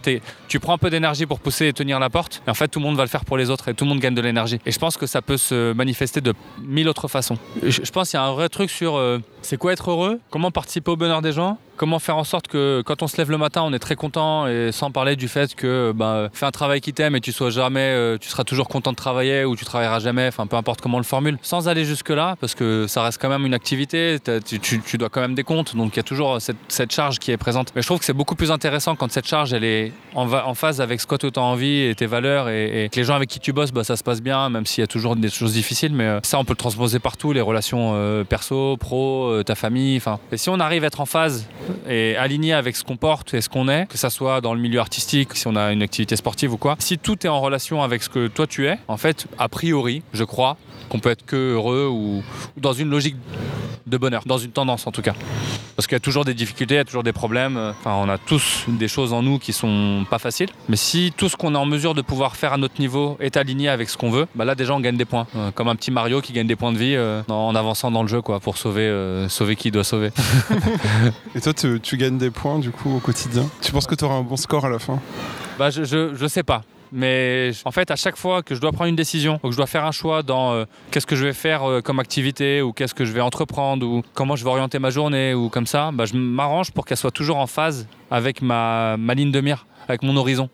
tu 0.46 0.60
prends 0.60 0.74
un 0.74 0.78
peu 0.78 0.90
d'énergie 0.90 1.24
pour 1.24 1.40
pousser 1.40 1.68
et 1.68 1.72
tenir 1.72 1.98
la 2.00 2.10
porte. 2.10 2.42
Et 2.46 2.50
en 2.50 2.54
fait, 2.54 2.68
tout 2.68 2.80
le 2.80 2.84
monde 2.84 2.98
va 2.98 3.02
le 3.02 3.08
faire 3.08 3.24
pour 3.24 3.38
les 3.38 3.48
autres 3.48 3.68
et 3.68 3.72
tout 3.72 3.86
le 3.86 3.88
monde 3.88 4.00
gagne 4.00 4.14
de 4.14 4.20
l'énergie. 4.20 4.58
Et 4.66 4.72
je 4.72 4.78
pense 4.78 4.98
que 4.98 5.06
ça 5.06 5.22
peut 5.22 5.38
se 5.38 5.72
manifester 5.72 6.20
de 6.20 6.34
mille 6.62 6.86
autres 6.90 7.08
façons. 7.08 7.38
Je, 7.62 7.80
je 7.82 7.90
pense 7.90 8.10
qu'il 8.10 8.18
y 8.18 8.22
a 8.22 8.26
un 8.26 8.34
vrai 8.34 8.50
truc 8.50 8.68
sur 8.68 8.96
euh, 8.96 9.20
c'est 9.40 9.56
quoi 9.56 9.72
être 9.72 9.90
heureux, 9.90 10.20
comment 10.28 10.50
participer 10.50 10.90
au 10.90 10.96
bonheur 10.96 11.22
des 11.22 11.32
gens, 11.32 11.56
comment 11.76 11.98
faire 11.98 12.16
en 12.16 12.24
sorte 12.24 12.48
que 12.48 12.82
quand 12.84 13.02
on 13.02 13.06
se 13.06 13.16
lève 13.16 13.30
le 13.30 13.38
matin, 13.38 13.62
on 13.64 13.72
est 13.72 13.78
très 13.78 13.96
content 13.96 14.46
et 14.46 14.70
sans 14.72 14.90
parler 14.90 15.16
du 15.16 15.28
fait 15.28 15.54
que 15.54 15.92
bah, 15.94 16.28
fais 16.32 16.46
un 16.46 16.50
travail 16.50 16.80
qui 16.80 16.92
t'aime 16.92 17.16
et 17.16 17.20
tu 17.20 17.32
sois 17.32 17.50
jamais, 17.50 17.80
euh, 17.80 18.18
tu 18.18 18.28
seras 18.28 18.44
toujours 18.44 18.68
content 18.68 18.92
de 18.92 18.96
travailler 18.96 19.44
ou 19.44 19.56
tu 19.56 19.64
travailleras 19.64 20.00
jamais, 20.00 20.28
enfin 20.28 20.46
peu 20.46 20.56
importe 20.56 20.80
comment 20.80 20.96
on 20.96 21.00
le 21.00 21.04
formule, 21.04 21.38
sans 21.42 21.68
aller 21.68 21.84
jusque 21.84 22.10
là 22.10 22.36
parce 22.40 22.54
que 22.54 22.86
ça 22.86 23.02
reste 23.02 23.20
quand 23.20 23.28
même 23.28 23.46
une 23.46 23.54
activité, 23.54 24.18
tu, 24.44 24.98
dois 24.98 25.08
quand 25.08 25.20
même 25.20 25.34
des 25.34 25.44
comptes, 25.44 25.76
donc 25.76 25.94
il 25.94 25.96
y 25.96 26.00
a 26.00 26.04
toujours 26.04 26.38
cette, 26.40 26.92
charge 26.92 27.18
qui 27.18 27.32
est 27.32 27.36
présente. 27.36 27.72
Mais 27.74 27.82
je 27.82 27.86
trouve 27.86 27.98
que 27.98 28.04
c'est 28.04 28.12
beaucoup 28.12 28.34
plus 28.34 28.50
intéressant 28.50 28.94
quand 28.94 29.10
cette 29.10 29.26
charge 29.26 29.52
elle 29.52 29.64
est 29.64 29.92
en, 30.14 30.30
en 30.30 30.54
phase 30.54 30.80
avec 30.80 31.00
ce 31.00 31.06
que 31.06 31.16
tu 31.16 31.26
as 31.26 31.42
envie 31.42 31.80
et 31.80 31.94
tes 31.94 32.06
valeurs 32.06 32.48
et, 32.48 32.88
que 32.92 33.00
les 33.00 33.04
gens 33.04 33.14
avec 33.14 33.28
qui 33.28 33.40
tu 33.40 33.52
bosses, 33.52 33.72
bah, 33.72 33.84
ça 33.84 33.96
se 33.96 34.04
passe 34.04 34.20
bien, 34.20 34.48
même 34.50 34.66
s'il 34.66 34.82
y 34.82 34.84
a 34.84 34.86
toujours 34.86 35.16
des 35.16 35.30
choses 35.30 35.52
difficiles, 35.54 35.92
mais 35.92 36.04
euh, 36.04 36.20
ça 36.22 36.38
on 36.38 36.44
peut 36.44 36.52
le 36.52 36.58
transposer 36.58 36.98
partout, 36.98 37.32
les 37.32 37.40
relations 37.40 37.92
euh, 37.94 38.24
perso, 38.24 38.76
pro, 38.76 39.42
ta 39.44 39.54
famille, 39.54 39.96
enfin. 39.96 40.18
Et 40.30 40.36
si 40.36 40.48
on 40.50 40.60
arrive 40.60 40.84
à 40.84 40.88
être 40.88 41.00
en 41.00 41.06
phase 41.06 41.46
et 41.88 42.16
aligné 42.16 42.52
avec 42.52 42.76
ce 42.76 42.84
qu'on 42.84 42.96
porte 42.96 43.34
et 43.34 43.40
ce 43.40 43.48
qu'on 43.48 43.68
est, 43.68 43.86
que 43.86 43.98
ça 43.98 44.10
soit 44.10 44.40
dans 44.40 44.54
le 44.54 44.60
milieu 44.60 44.80
artistique, 44.80 45.34
si 45.34 45.46
on 45.46 45.56
a 45.56 45.72
une 45.72 45.82
activité 45.82 46.16
sportive 46.16 46.52
ou 46.52 46.56
quoi, 46.56 46.76
si 46.78 46.98
tout 46.98 47.26
est 47.26 47.30
en 47.30 47.40
relation 47.40 47.82
avec 47.82 48.02
ce 48.02 48.08
que 48.08 48.28
toi 48.28 48.46
tu 48.46 48.66
es, 48.66 48.78
en 48.88 48.96
fait, 48.96 49.26
a 49.38 49.48
priori, 49.48 50.02
je 50.12 50.24
crois 50.24 50.56
qu'on 50.88 51.00
peut 51.00 51.10
être 51.10 51.24
que 51.24 51.54
heureux 51.54 51.88
ou, 51.90 52.22
ou 52.56 52.60
dans 52.60 52.72
une 52.72 52.90
logique 52.90 53.16
de 53.86 53.96
bonheur, 53.96 54.22
dans 54.26 54.38
une 54.38 54.50
tendance 54.50 54.86
en 54.86 54.92
tout 54.92 55.02
cas. 55.02 55.14
Parce 55.76 55.86
qu'il 55.86 55.94
y 55.94 55.96
a 55.96 56.00
toujours 56.00 56.24
des 56.24 56.34
difficultés, 56.34 56.74
il 56.74 56.78
y 56.78 56.80
a 56.80 56.84
toujours 56.84 57.02
des 57.02 57.12
problèmes. 57.12 57.56
Enfin, 57.56 57.94
on 57.94 58.08
a 58.08 58.18
tous 58.18 58.64
des 58.68 58.88
choses 58.88 59.12
en 59.12 59.22
nous 59.22 59.38
qui 59.38 59.52
sont 59.52 60.06
pas 60.08 60.18
faciles. 60.18 60.48
Mais 60.68 60.76
si 60.76 61.12
tout 61.16 61.28
ce 61.28 61.36
qu'on 61.36 61.54
est 61.54 61.58
en 61.58 61.66
mesure 61.66 61.94
de 61.94 62.02
pouvoir 62.02 62.36
faire 62.36 62.52
à 62.52 62.56
notre 62.56 62.80
niveau 62.80 63.16
est 63.20 63.36
aligné 63.36 63.68
avec 63.68 63.88
ce 63.88 63.96
qu'on 63.96 64.10
veut, 64.10 64.26
bah 64.34 64.44
là 64.44 64.54
déjà 64.54 64.74
on 64.74 64.80
gagne 64.80 64.96
des 64.96 65.04
points. 65.04 65.26
Euh, 65.36 65.50
comme 65.50 65.68
un 65.68 65.76
petit 65.76 65.90
Mario 65.90 66.20
qui 66.20 66.32
gagne 66.32 66.46
des 66.46 66.56
points 66.56 66.72
de 66.72 66.78
vie 66.78 66.94
euh, 66.96 67.22
en 67.28 67.54
avançant 67.54 67.90
dans 67.90 68.02
le 68.02 68.08
jeu 68.08 68.22
quoi, 68.22 68.40
pour 68.40 68.56
sauver, 68.56 68.82
euh, 68.82 69.28
sauver 69.28 69.56
qui 69.56 69.70
doit 69.70 69.84
sauver. 69.84 70.10
Et 71.34 71.40
toi, 71.40 71.52
tu, 71.52 71.80
tu 71.80 71.96
gagnes 71.96 72.18
des 72.18 72.30
points 72.30 72.58
du 72.58 72.70
coup 72.70 72.96
au 72.96 73.00
quotidien? 73.00 73.48
Tu 73.60 73.72
penses 73.72 73.86
que 73.86 73.94
tu 73.94 74.04
auras 74.04 74.16
un 74.16 74.22
bon 74.22 74.36
score 74.36 74.64
à 74.64 74.70
la 74.70 74.78
fin? 74.78 75.00
Bah, 75.58 75.70
je, 75.70 75.84
je, 75.84 76.14
je 76.14 76.26
sais 76.26 76.42
pas. 76.42 76.62
Mais 76.96 77.50
en 77.64 77.72
fait, 77.72 77.90
à 77.90 77.96
chaque 77.96 78.16
fois 78.16 78.44
que 78.44 78.54
je 78.54 78.60
dois 78.60 78.70
prendre 78.70 78.88
une 78.88 78.94
décision 78.94 79.40
ou 79.42 79.48
que 79.48 79.50
je 79.50 79.56
dois 79.56 79.66
faire 79.66 79.84
un 79.84 79.90
choix 79.90 80.22
dans 80.22 80.52
euh, 80.52 80.64
qu'est-ce 80.92 81.06
que 81.06 81.16
je 81.16 81.24
vais 81.24 81.32
faire 81.32 81.68
euh, 81.68 81.80
comme 81.80 81.98
activité 81.98 82.62
ou 82.62 82.72
qu'est-ce 82.72 82.94
que 82.94 83.04
je 83.04 83.10
vais 83.10 83.20
entreprendre 83.20 83.84
ou 83.84 84.02
comment 84.14 84.36
je 84.36 84.44
vais 84.44 84.50
orienter 84.50 84.78
ma 84.78 84.90
journée 84.90 85.34
ou 85.34 85.48
comme 85.48 85.66
ça, 85.66 85.90
bah, 85.92 86.04
je 86.04 86.14
m'arrange 86.14 86.70
pour 86.70 86.86
qu'elle 86.86 86.96
soit 86.96 87.10
toujours 87.10 87.38
en 87.38 87.48
phase 87.48 87.88
avec 88.12 88.42
ma, 88.42 88.96
ma 88.96 89.14
ligne 89.14 89.32
de 89.32 89.40
mire, 89.40 89.66
avec 89.88 90.04
mon 90.04 90.16
horizon. 90.16 90.50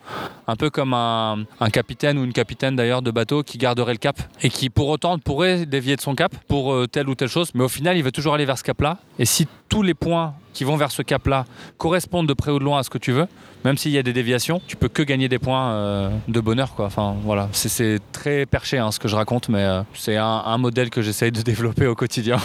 Un 0.47 0.57
peu 0.57 0.71
comme 0.71 0.95
un, 0.95 1.45
capitaine 1.71 2.17
ou 2.17 2.25
une 2.25 2.33
capitaine 2.33 2.75
d'ailleurs 2.75 3.03
de 3.03 3.11
bateau 3.11 3.43
qui 3.43 3.59
garderait 3.59 3.93
le 3.93 3.99
cap 3.99 4.19
et 4.41 4.49
qui 4.49 4.71
pour 4.71 4.89
autant 4.89 5.19
pourrait 5.19 5.67
dévier 5.67 5.95
de 5.95 6.01
son 6.01 6.15
cap 6.15 6.35
pour 6.49 6.73
euh, 6.73 6.87
telle 6.87 7.11
ou 7.11 7.15
telle 7.15 7.29
chose, 7.29 7.51
mais 7.55 7.65
au 7.65 7.69
final 7.69 7.99
il 7.99 8.03
veut 8.03 8.13
toujours 8.13 8.33
aller 8.33 8.47
vers 8.47 8.57
ce 8.57 8.65
cap-là. 8.65 8.97
Et 9.19 9.27
si 9.27 9.47
tous 9.71 9.83
les 9.83 9.95
points 9.95 10.35
qui 10.53 10.65
vont 10.65 10.77
vers 10.77 10.91
ce 10.91 11.01
cap-là 11.01 11.47
correspondent 11.79 12.29
de 12.29 12.35
près 12.35 12.51
ou 12.51 12.59
de 12.59 12.65
loin 12.65 12.81
à 12.81 12.83
ce 12.83 12.91
que 12.91 12.99
tu 12.99 13.13
veux, 13.13 13.27
même 13.65 13.79
s'il 13.79 13.93
y 13.93 13.99
a 13.99 14.03
des 14.03 14.13
déviations, 14.13 14.61
tu 14.67 14.77
peux 14.77 14.89
que 14.89 15.03
gagner 15.03 15.29
des 15.29 15.39
points 15.39 15.71
euh, 15.71 16.11
de 16.29 16.41
bonheur. 16.41 16.75
Quoi. 16.75 16.87
Enfin, 16.87 17.15
voilà. 17.23 17.49
c'est, 17.53 18.01
très 18.13 18.47
perché 18.47 18.79
hein, 18.79 18.91
ce 18.91 18.99
que 18.99 19.07
je 19.09 19.15
raconte, 19.17 19.49
mais 19.49 19.63
euh, 19.63 19.83
c'est 19.95 20.17
un, 20.17 20.43
un 20.45 20.59
modèle 20.59 20.91
que 20.91 21.03
j'essaye 21.03 21.31
de 21.31 21.41
développer 21.43 21.87
au 21.87 21.95
quotidien. 21.95 22.39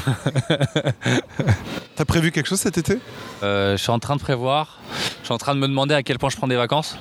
T'as 1.95 2.05
prévu 2.05 2.31
quelque 2.31 2.47
chose 2.47 2.59
cet 2.59 2.77
été? 2.77 2.99
Euh, 3.43 3.75
je 3.75 3.81
suis 3.81 3.91
en 3.91 3.99
train 3.99 4.15
de 4.15 4.21
prévoir, 4.21 4.79
je 5.21 5.25
suis 5.25 5.33
en 5.33 5.37
train 5.37 5.55
de 5.55 5.59
me 5.59 5.67
demander 5.67 5.95
à 5.95 6.03
quel 6.03 6.19
point 6.19 6.29
je 6.29 6.37
prends 6.37 6.47
des 6.47 6.55
vacances. 6.55 6.97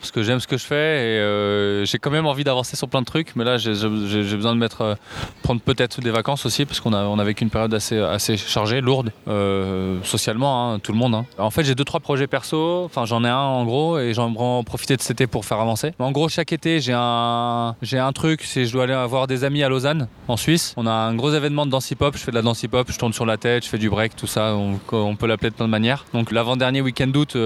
Parce 0.00 0.12
que 0.12 0.22
j'aime 0.22 0.40
ce 0.40 0.46
que 0.46 0.56
je 0.56 0.64
fais 0.64 0.74
et 0.74 1.18
euh, 1.20 1.84
j'ai 1.84 1.98
quand 1.98 2.10
même 2.10 2.26
envie 2.26 2.42
d'avancer 2.42 2.74
sur 2.74 2.88
plein 2.88 3.00
de 3.00 3.06
trucs, 3.06 3.36
mais 3.36 3.44
là 3.44 3.58
j'ai, 3.58 3.70
besoin 3.72 4.54
de 4.54 4.58
mettre, 4.58 4.80
euh, 4.80 4.94
prendre 5.42 5.60
peut-être 5.60 6.00
des 6.00 6.10
vacances 6.10 6.46
aussi, 6.46 6.64
parce 6.64 6.80
qu'on 6.80 6.94
a, 6.94 7.04
on 7.04 7.18
a 7.18 7.24
vécu 7.24 7.44
une 7.44 7.50
période 7.50 7.72
assez, 7.74 7.98
assez 7.98 8.38
chargée, 8.38 8.80
lourde, 8.80 9.12
euh, 9.28 9.98
socialement, 10.02 10.72
hein, 10.72 10.78
tout 10.78 10.92
le 10.92 10.98
monde. 10.98 11.14
hein. 11.14 11.26
En 11.36 11.50
fait, 11.50 11.64
j'ai 11.64 11.74
deux 11.74 11.84
trois 11.84 12.00
projets 12.00 12.26
perso, 12.26 12.84
enfin 12.84 13.04
j'en 13.04 13.24
ai 13.24 13.28
un 13.28 13.36
en 13.36 13.64
gros, 13.66 13.98
et 13.98 14.14
j'aimerais 14.14 14.42
en 14.42 14.64
profiter 14.64 14.96
de 14.96 15.02
cet 15.02 15.20
été 15.20 15.26
pour 15.26 15.44
faire 15.44 15.60
avancer. 15.60 15.92
En 15.98 16.12
gros, 16.12 16.30
chaque 16.30 16.52
été, 16.52 16.80
j'ai 16.80 16.94
un, 16.96 17.76
j'ai 17.82 17.98
un 17.98 18.12
truc, 18.12 18.42
c'est 18.42 18.64
je 18.64 18.72
dois 18.72 18.84
aller 18.84 19.06
voir 19.06 19.26
des 19.26 19.44
amis 19.44 19.62
à 19.62 19.68
Lausanne, 19.68 20.08
en 20.28 20.38
Suisse. 20.38 20.72
On 20.78 20.86
a 20.86 20.92
un 20.92 21.14
gros 21.14 21.32
événement 21.32 21.66
de 21.66 21.70
danse 21.70 21.90
hip-hop, 21.90 22.16
je 22.16 22.22
fais 22.22 22.30
de 22.30 22.36
la 22.36 22.42
danse 22.42 22.62
hip-hop, 22.62 22.90
je 22.90 22.98
tourne 22.98 23.12
sur 23.12 23.26
la 23.26 23.36
tête, 23.36 23.64
je 23.64 23.68
fais 23.68 23.78
du 23.78 23.90
break, 23.90 24.16
tout 24.16 24.26
ça, 24.26 24.54
on, 24.54 24.80
on 24.92 25.16
peut 25.16 25.26
l'appeler 25.26 25.50
de 25.50 25.54
plein 25.56 25.66
de 25.66 25.70
manières. 25.70 26.06
Donc 26.14 26.32
l'avant-dernier 26.32 26.80
week-end 26.80 27.08
d'août, 27.08 27.36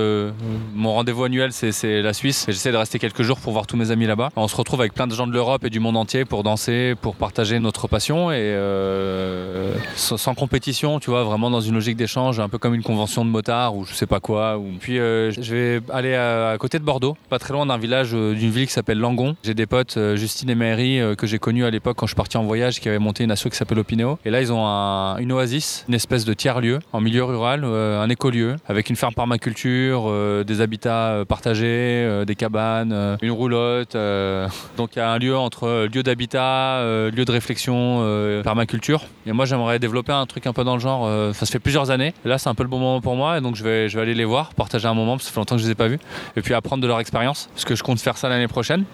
mon 0.75 0.95
rendez-vous 0.95 1.25
annuel, 1.25 1.53
c'est, 1.53 2.03
la 2.03 2.13
Suisse, 2.13 2.44
j'essaie 2.53 2.73
de 2.73 2.77
rester 2.77 2.99
quelques 2.99 3.23
jours 3.23 3.39
pour 3.39 3.53
voir 3.53 3.67
tous 3.67 3.77
mes 3.77 3.91
amis 3.91 4.07
là-bas. 4.07 4.31
On 4.37 4.49
se 4.49 4.57
retrouve 4.57 4.81
avec 4.81 4.95
plein 4.95 5.07
de 5.07 5.15
gens 5.15 5.27
de 5.27 5.33
l'Europe 5.33 5.65
et 5.65 5.71
du 5.71 5.81
monde 5.81 5.97
entier 5.97 6.25
pour 6.25 6.43
danser, 6.43 6.95
pour 7.01 7.17
partager 7.17 7.59
notre 7.59 7.89
passion, 7.89 8.31
et 8.31 8.37
euh, 8.39 9.75
sans, 9.97 10.35
compétition, 10.35 11.01
tu 11.01 11.11
vois, 11.11 11.25
vraiment 11.25 11.51
dans 11.51 11.61
une 11.61 11.75
logique 11.75 11.97
d'échange, 11.97 12.41
un 12.41 12.49
peu 12.49 12.59
comme 12.59 12.75
une 12.75 12.83
convention 12.83 13.25
de 13.25 13.31
motards 13.31 13.77
ou 13.77 13.85
je 13.85 13.95
sais 13.95 14.07
pas 14.07 14.21
quoi. 14.21 14.61
Puis 14.81 14.99
euh, 14.99 15.31
je 15.31 15.55
vais 15.55 15.81
aller 15.93 16.15
à, 16.15 16.57
côté 16.59 16.79
de 16.79 16.85
Bordeaux, 16.85 17.17
pas 17.29 17.39
très 17.39 17.53
loin 17.53 17.67
d'un 17.67 17.79
village, 17.79 18.11
euh, 18.15 18.35
d'une 18.35 18.51
ville 18.51 18.67
qui 18.67 18.73
s'appelle 18.73 18.99
Langon. 18.99 19.37
J'ai 19.45 19.55
des 19.55 19.67
potes, 19.67 19.99
Justine 20.15 20.51
et 20.51 20.55
Mary, 20.55 21.01
que 21.17 21.27
j'ai 21.27 21.39
connus 21.39 21.65
à 21.65 21.71
l'époque 21.71 21.97
quand 21.97 22.07
je 22.07 22.11
suis 22.11 22.17
parti 22.17 22.37
en 22.37 22.45
voyage, 22.45 22.81
qui 22.81 22.89
avaient 22.89 22.99
monté 22.99 23.25
une 23.25 23.31
asso 23.31 23.49
qui 23.49 23.57
s'appelle 23.57 23.79
Opineo. 23.79 24.19
Et 24.25 24.31
là, 24.31 24.41
ils 24.41 24.53
ont 24.53 24.67
un- 24.67 25.17
une 25.19 25.33
oasis, 25.33 25.85
une 25.89 25.95
espèce 25.95 26.25
de 26.25 26.35
tiers-lieu 26.35 26.81
en 26.93 27.01
milieu 27.01 27.25
rural, 27.25 27.65
un 27.65 28.09
écolieu, 28.09 28.57
avec 28.69 28.91
une 28.91 28.97
ferme 28.97 29.15
permaculture, 29.15 30.13
des 30.45 30.61
habitats 30.61 31.25
partagés, 31.29 31.65
euh, 32.05 32.25
des 32.35 32.37
cabanes, 32.37 32.93
euh, 32.93 33.17
une 33.23 33.31
roulotte. 33.31 33.95
euh. 33.95 34.49
Donc 34.77 34.97
il 34.97 34.99
y 34.99 35.03
a 35.03 35.11
un 35.11 35.19
lieu 35.19 35.37
entre 35.37 35.69
euh, 35.69 35.89
lieu 35.89 36.03
d'habitat, 36.03 36.83
lieu 36.83 37.25
de 37.25 37.33
réflexion, 37.33 38.03
permaculture. 38.43 39.03
Et 39.27 39.33
moi, 39.33 39.45
j'aimerais 39.45 39.79
développer 39.79 40.13
un 40.13 40.27
truc 40.27 40.47
un 40.47 40.53
peu 40.53 40.65
dans 40.65 40.75
le 40.75 40.81
genre. 40.81 41.09
ça 41.35 41.47
se 41.47 41.53
fait 41.53 41.59
plusieurs 41.59 41.91
années. 41.91 42.13
Là, 42.25 42.39
c'est 42.39 42.49
un 42.49 42.55
peu 42.55 42.63
le 42.63 42.69
bon 42.69 42.79
moment 42.79 43.01
pour 43.01 43.15
moi. 43.17 43.39
Et 43.39 43.41
donc, 43.41 43.57
je 43.57 43.63
vais, 43.63 43.99
aller 43.99 44.15
les 44.15 44.25
voir, 44.25 44.53
partager 44.55 44.87
un 44.87 44.95
moment, 44.95 45.13
parce 45.13 45.25
que 45.25 45.29
ça 45.29 45.35
fait 45.35 45.41
longtemps 45.41 45.57
que 45.57 45.63
je 45.63 45.67
les 45.67 45.73
ai 45.73 45.75
pas 45.75 45.89
vus. 45.89 45.99
Et 46.37 46.43
puis 46.43 46.55
apprendre 46.55 46.83
de 46.83 46.89
leur 46.89 47.01
expérience. 47.01 47.49
Parce 47.55 47.65
que 47.65 47.75
je 47.75 47.83
compte 47.83 48.01
faire 48.01 48.17
ça 48.17 48.29
l'année 48.29 48.49
prochaine. 48.49 48.85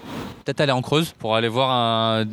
Peut-être 0.45 0.61
aller 0.61 0.71
en 0.71 0.81
Creuse 0.81 1.13
pour 1.19 1.35
aller 1.35 1.47
voir, 1.47 1.71
un, 1.71 2.25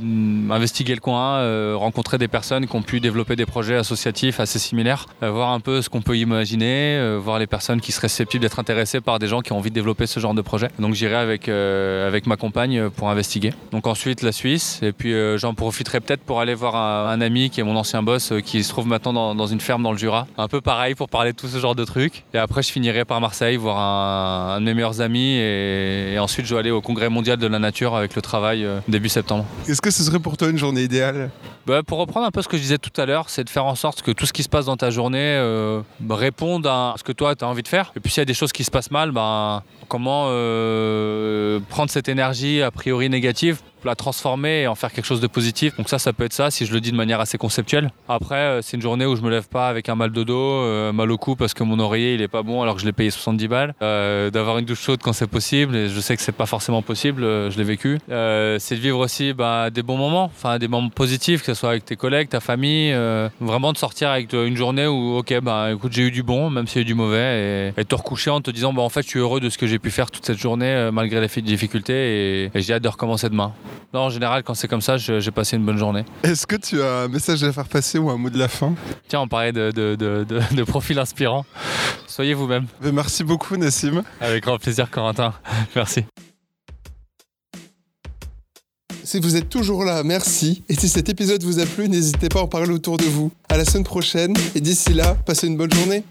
investiguer 0.50 0.94
le 0.94 1.00
coin, 1.00 1.74
rencontrer 1.76 2.18
des 2.18 2.28
personnes 2.28 2.66
qui 2.66 2.76
ont 2.76 2.82
pu 2.82 3.00
développer 3.00 3.36
des 3.36 3.46
projets 3.46 3.76
associatifs 3.76 4.40
assez 4.40 4.58
similaires, 4.58 5.06
voir 5.20 5.52
un 5.52 5.60
peu 5.60 5.82
ce 5.82 5.88
qu'on 5.88 6.02
peut 6.02 6.16
imaginer, 6.16 7.16
voir 7.18 7.38
les 7.38 7.46
personnes 7.46 7.80
qui 7.80 7.92
seraient 7.92 8.08
susceptibles 8.08 8.42
d'être 8.42 8.58
intéressées 8.58 9.00
par 9.00 9.18
des 9.18 9.26
gens 9.26 9.40
qui 9.40 9.52
ont 9.52 9.58
envie 9.58 9.70
de 9.70 9.74
développer 9.74 10.06
ce 10.06 10.20
genre 10.20 10.34
de 10.34 10.42
projet. 10.42 10.68
Donc 10.78 10.94
j'irai 10.98 11.14
avec, 11.16 11.48
euh, 11.48 12.06
avec 12.06 12.26
ma 12.26 12.36
compagne 12.36 12.90
pour 12.90 13.08
investiguer. 13.08 13.52
Donc 13.72 13.86
ensuite 13.86 14.22
la 14.22 14.32
Suisse, 14.32 14.80
et 14.82 14.92
puis 14.92 15.14
euh, 15.14 15.38
j'en 15.38 15.54
profiterai 15.54 16.00
peut-être 16.00 16.22
pour 16.22 16.40
aller 16.40 16.54
voir 16.54 16.76
un, 16.76 17.08
un 17.08 17.20
ami 17.20 17.50
qui 17.50 17.60
est 17.60 17.64
mon 17.64 17.76
ancien 17.76 18.02
boss, 18.02 18.32
euh, 18.32 18.40
qui 18.40 18.62
se 18.62 18.68
trouve 18.68 18.86
maintenant 18.86 19.12
dans, 19.12 19.34
dans 19.34 19.46
une 19.46 19.60
ferme 19.60 19.82
dans 19.82 19.92
le 19.92 19.98
Jura. 19.98 20.26
Un 20.36 20.48
peu 20.48 20.60
pareil 20.60 20.94
pour 20.94 21.08
parler 21.08 21.32
de 21.32 21.36
tout 21.36 21.48
ce 21.48 21.58
genre 21.58 21.74
de 21.74 21.84
trucs. 21.84 22.24
Et 22.34 22.38
après 22.38 22.62
je 22.62 22.70
finirai 22.70 23.04
par 23.04 23.20
Marseille, 23.20 23.56
voir 23.56 23.78
un, 23.78 24.56
un 24.56 24.60
de 24.60 24.66
mes 24.66 24.74
meilleurs 24.74 25.00
amis, 25.00 25.36
et, 25.36 26.14
et 26.14 26.18
ensuite 26.18 26.46
je 26.46 26.54
vais 26.54 26.60
aller 26.60 26.70
au 26.70 26.80
congrès 26.80 27.08
mondial 27.08 27.38
de 27.38 27.46
la 27.46 27.58
nature 27.58 27.94
avec 27.94 28.16
le 28.16 28.22
travail 28.22 28.66
début 28.88 29.08
septembre. 29.08 29.44
Est-ce 29.68 29.80
que 29.80 29.90
ce 29.90 30.02
serait 30.02 30.18
pour 30.18 30.36
toi 30.36 30.48
une 30.50 30.58
journée 30.58 30.82
idéale? 30.82 31.30
Bah, 31.66 31.82
pour 31.86 31.98
reprendre 31.98 32.26
un 32.26 32.30
peu 32.30 32.40
ce 32.40 32.48
que 32.48 32.56
je 32.56 32.62
disais 32.62 32.78
tout 32.78 32.98
à 32.98 33.04
l'heure, 33.04 33.28
c'est 33.28 33.44
de 33.44 33.50
faire 33.50 33.66
en 33.66 33.74
sorte 33.74 34.00
que 34.02 34.10
tout 34.10 34.24
ce 34.24 34.32
qui 34.32 34.42
se 34.42 34.48
passe 34.48 34.64
dans 34.64 34.78
ta 34.78 34.90
journée 34.90 35.36
euh, 35.36 35.82
bah, 36.00 36.16
réponde 36.16 36.66
à 36.66 36.94
ce 36.96 37.04
que 37.04 37.12
toi 37.12 37.36
tu 37.36 37.44
as 37.44 37.48
envie 37.48 37.62
de 37.62 37.68
faire. 37.68 37.92
Et 37.94 38.00
puis 38.00 38.10
s'il 38.10 38.22
y 38.22 38.22
a 38.22 38.24
des 38.24 38.34
choses 38.34 38.52
qui 38.52 38.64
se 38.64 38.70
passent 38.70 38.90
mal, 38.90 39.10
bah, 39.12 39.62
comment 39.86 40.26
euh, 40.28 40.87
prendre 41.68 41.90
cette 41.90 42.08
énergie 42.08 42.62
a 42.62 42.70
priori 42.70 43.08
négative 43.08 43.60
la 43.84 43.94
transformer 43.94 44.62
et 44.62 44.66
en 44.66 44.74
faire 44.74 44.92
quelque 44.92 45.04
chose 45.06 45.20
de 45.20 45.26
positif. 45.26 45.76
Donc 45.76 45.88
ça, 45.88 45.98
ça 45.98 46.12
peut 46.12 46.24
être 46.24 46.32
ça 46.32 46.50
si 46.50 46.66
je 46.66 46.72
le 46.72 46.80
dis 46.80 46.90
de 46.92 46.96
manière 46.96 47.20
assez 47.20 47.38
conceptuelle. 47.38 47.90
Après, 48.08 48.34
euh, 48.36 48.62
c'est 48.62 48.76
une 48.76 48.82
journée 48.82 49.06
où 49.06 49.16
je 49.16 49.22
me 49.22 49.30
lève 49.30 49.48
pas 49.48 49.68
avec 49.68 49.88
un 49.88 49.94
mal 49.94 50.12
de 50.12 50.22
dos, 50.24 50.36
euh, 50.38 50.92
mal 50.92 51.10
au 51.10 51.18
cou 51.18 51.36
parce 51.36 51.54
que 51.54 51.62
mon 51.62 51.78
oreiller 51.78 52.14
il 52.14 52.22
est 52.22 52.28
pas 52.28 52.42
bon 52.42 52.62
alors 52.62 52.74
que 52.74 52.80
je 52.80 52.86
l'ai 52.86 52.92
payé 52.92 53.10
70 53.10 53.48
balles. 53.48 53.74
Euh, 53.82 54.30
D'avoir 54.30 54.58
une 54.58 54.64
douche 54.64 54.80
chaude 54.80 55.00
quand 55.02 55.12
c'est 55.12 55.26
possible 55.26 55.74
et 55.76 55.88
je 55.88 56.00
sais 56.00 56.16
que 56.16 56.22
c'est 56.22 56.32
pas 56.32 56.46
forcément 56.46 56.82
possible, 56.82 57.22
je 57.22 57.56
l'ai 57.56 57.64
vécu. 57.64 57.98
C'est 58.08 58.74
de 58.76 58.80
vivre 58.80 58.98
aussi 58.98 59.32
bah, 59.32 59.70
des 59.70 59.82
bons 59.82 59.96
moments, 59.96 60.24
enfin 60.24 60.58
des 60.58 60.68
moments 60.68 60.88
positifs, 60.90 61.40
que 61.40 61.46
ce 61.46 61.54
soit 61.54 61.70
avec 61.70 61.84
tes 61.84 61.96
collègues, 61.96 62.28
ta 62.28 62.40
famille. 62.40 62.92
vraiment 63.40 63.72
de 63.72 63.78
sortir 63.78 64.10
avec 64.10 64.32
une 64.32 64.56
journée 64.56 64.86
où 64.86 65.16
ok 65.18 65.40
bah 65.40 65.70
écoute 65.72 65.92
j'ai 65.92 66.02
eu 66.02 66.10
du 66.10 66.22
bon 66.22 66.50
même 66.50 66.66
s'il 66.66 66.76
y 66.76 66.78
a 66.80 66.82
eu 66.82 66.84
du 66.84 66.94
mauvais 66.94 67.72
et, 67.76 67.80
et 67.80 67.84
te 67.84 67.94
recoucher 67.94 68.30
en 68.30 68.40
te 68.40 68.50
disant 68.50 68.72
bah 68.72 68.82
en 68.82 68.88
fait 68.88 69.02
je 69.02 69.08
suis 69.08 69.18
heureux 69.18 69.40
de 69.40 69.48
ce 69.50 69.58
que 69.58 69.66
j'ai 69.66 69.78
pu 69.78 69.90
faire 69.90 70.10
toute 70.10 70.24
cette 70.26 70.38
journée 70.38 70.90
malgré 70.92 71.20
les 71.20 71.28
fi- 71.28 71.42
difficultés 71.42 72.44
et 72.54 72.60
j'ai 72.60 72.74
hâte 72.74 72.82
de 72.82 72.88
recommencer 72.88 73.28
demain. 73.28 73.52
Non, 73.92 74.00
en 74.00 74.10
général, 74.10 74.42
quand 74.42 74.54
c'est 74.54 74.68
comme 74.68 74.80
ça, 74.80 74.96
j'ai 74.96 75.30
passé 75.30 75.56
une 75.56 75.64
bonne 75.64 75.78
journée. 75.78 76.04
Est-ce 76.22 76.46
que 76.46 76.56
tu 76.56 76.82
as 76.82 77.02
un 77.02 77.08
message 77.08 77.42
à 77.44 77.52
faire 77.52 77.68
passer 77.68 77.98
ou 77.98 78.10
un 78.10 78.16
mot 78.16 78.30
de 78.30 78.38
la 78.38 78.48
fin? 78.48 78.74
Tiens, 79.08 79.20
on 79.20 79.28
parlait 79.28 79.52
de, 79.52 79.70
de, 79.70 79.96
de, 79.96 80.64
profil 80.64 80.98
inspirant. 80.98 81.44
Soyez 82.06 82.34
vous-même. 82.34 82.66
Merci 82.92 83.24
beaucoup 83.24 83.56
Nassim. 83.56 84.02
Avec 84.20 84.44
grand 84.44 84.58
plaisir, 84.58 84.90
Corentin. 84.90 85.32
Merci. 85.74 86.04
Si 89.04 89.20
vous 89.20 89.36
êtes 89.36 89.48
toujours 89.48 89.84
là, 89.84 90.02
merci. 90.02 90.62
Et 90.68 90.74
si 90.74 90.86
cet 90.86 91.08
épisode 91.08 91.42
vous 91.42 91.60
a 91.60 91.64
plu, 91.64 91.88
n'hésitez 91.88 92.28
pas 92.28 92.40
à 92.40 92.42
en 92.42 92.46
parler 92.46 92.72
autour 92.72 92.98
de 92.98 93.04
vous. 93.04 93.32
À 93.48 93.56
la 93.56 93.64
semaine 93.64 93.84
prochaine 93.84 94.34
et 94.54 94.60
d'ici 94.60 94.92
là, 94.92 95.14
passez 95.24 95.46
une 95.46 95.56
bonne 95.56 95.72
journée. 95.72 96.04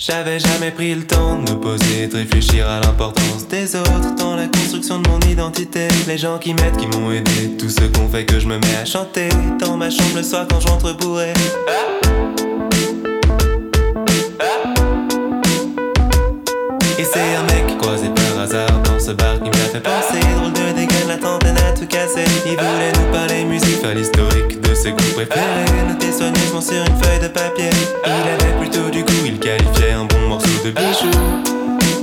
J'avais 0.00 0.38
jamais 0.38 0.70
pris 0.70 0.94
le 0.94 1.04
temps 1.04 1.34
de 1.34 1.50
me 1.50 1.58
poser, 1.58 2.06
de 2.06 2.18
réfléchir 2.18 2.68
à 2.70 2.78
l'importance 2.78 3.48
des 3.48 3.74
autres 3.74 4.14
dans 4.16 4.36
la 4.36 4.46
construction 4.46 5.00
de 5.00 5.08
mon 5.08 5.18
identité. 5.28 5.88
Les 6.06 6.16
gens 6.16 6.38
qui 6.38 6.54
m'aident, 6.54 6.76
qui 6.76 6.86
m'ont 6.86 7.10
aidé, 7.10 7.56
tout 7.58 7.68
ce 7.68 7.80
qu'on 7.80 8.08
fait 8.08 8.24
que 8.24 8.38
je 8.38 8.46
me 8.46 8.58
mets 8.58 8.76
à 8.80 8.84
chanter 8.84 9.28
dans 9.58 9.76
ma 9.76 9.90
chambre 9.90 10.14
le 10.14 10.22
soir 10.22 10.46
quand 10.48 10.60
je 10.60 10.68
rentre 10.68 10.96
bourré. 10.96 11.32
Et 16.96 17.04
c'est 17.04 17.34
un 17.34 17.42
mec 17.52 17.76
croisé 17.78 18.08
par 18.08 18.42
hasard 18.44 18.80
dans 18.84 19.00
ce 19.00 19.10
bar 19.10 19.34
qui 19.42 19.50
m'a 19.50 19.66
fait 19.66 19.80
penser. 19.80 20.20
Drôle 20.36 20.52
de 20.52 20.76
dégâts, 20.76 21.08
la 21.08 21.16
trentaine 21.16 21.58
a 21.58 21.72
tout 21.72 21.86
cassé. 21.86 22.24
Il 22.46 22.52
voulait 22.52 22.92
nous 22.94 23.12
parler 23.12 23.44
musique, 23.44 23.80
faire 23.80 23.96
l'historique 23.96 24.60
de 24.60 24.74
ses 24.74 24.90
groupes 24.90 25.14
préférés. 25.14 25.64
Noté 25.88 26.12
soigneusement 26.12 26.60
sur 26.60 26.84
une 26.84 27.02
feuille 27.02 27.20
de 27.20 27.28
papier. 27.28 27.70
Il 28.06 28.10
avait 28.10 28.58
plutôt 28.60 28.90
du 28.90 29.02
goût, 29.02 29.17
de 30.68 30.72
bijou. 30.72 31.10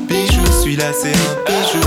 Bijou, 0.08 0.46
celui-là 0.62 0.92
c'est 0.94 1.10
un 1.10 1.34
bijou. 1.46 1.86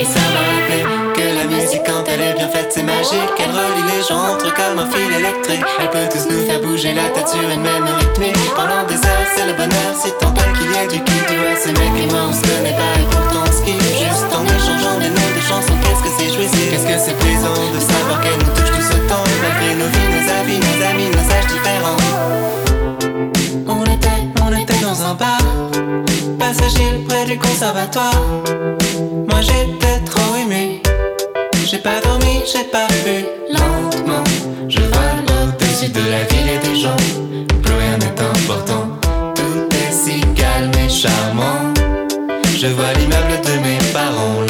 Et 0.00 0.04
ça 0.04 0.22
m'a 0.32 0.42
rappelé 0.50 0.82
que 1.16 1.26
la 1.38 1.44
musique 1.56 1.82
quand 1.84 2.04
elle 2.06 2.20
est 2.20 2.34
bien 2.34 2.48
faite 2.48 2.70
c'est 2.70 2.82
magique. 2.82 3.34
Elle 3.38 3.50
relie 3.50 3.86
les 3.96 4.02
gens 4.06 4.34
entre 4.34 4.54
comme 4.54 4.78
un 4.78 4.86
fil 4.90 5.12
électrique. 5.12 5.64
Elle 5.80 5.90
peut 5.90 6.08
tous 6.12 6.26
nous 6.30 6.46
faire 6.46 6.60
bouger 6.60 6.94
la 6.94 7.08
tête 7.10 7.28
sur 7.28 7.42
une 7.42 7.62
même 7.62 7.84
rythmique. 7.84 8.54
Pendant 8.54 8.84
des 8.86 9.00
heures 9.02 9.28
c'est 9.34 9.46
le 9.46 9.54
bonheur. 9.54 9.90
Si 10.00 10.10
tant 10.20 10.34
est 10.34 10.52
qu'il 10.58 10.70
y 10.70 10.76
ait 10.78 10.86
du 10.86 11.02
kiff 11.02 11.26
Tu 11.26 11.36
vois 11.36 11.56
ce 11.58 11.68
mec 11.68 11.92
et 12.02 12.06
moi 12.12 12.22
on 12.30 12.32
se 12.32 12.42
connaît 12.42 12.76
pas 12.76 12.94
et 13.00 13.06
pourtant 13.10 13.42
on 13.48 13.52
se 13.52 13.62
kiffe 13.64 13.82
Juste 13.98 14.30
en 14.30 14.44
échangeant 14.46 14.98
des 14.98 15.10
noms 15.10 15.32
de 15.34 15.42
chansons 15.48 15.78
qu'est-ce 15.82 16.02
que 16.06 16.12
c'est 16.18 16.30
jouissif 16.34 16.51
conservatoire. 27.36 28.22
Moi 29.28 29.40
j'étais 29.40 29.98
trop 30.04 30.36
aimé. 30.36 30.82
J'ai 31.64 31.78
pas 31.78 32.00
dormi, 32.00 32.42
j'ai 32.44 32.64
pas 32.64 32.86
vu 33.04 33.24
Lentement, 33.48 34.24
je 34.68 34.80
vole 34.80 35.24
au-dessus 35.30 35.90
de 35.90 36.00
la 36.00 36.24
ville 36.24 36.48
et 36.54 36.58
des 36.66 36.80
gens. 36.80 36.96
Plus 37.62 37.74
rien 37.74 37.96
n'est 37.98 38.20
important. 38.20 38.88
Tout 39.34 39.68
est 39.76 39.92
si 39.92 40.20
calme 40.34 40.72
et 40.84 40.88
charmant. 40.88 41.72
Je 42.58 42.66
vois 42.66 42.92
l'immeuble 42.98 43.40
de 43.44 43.54
mes 43.62 43.78
parents 43.92 44.41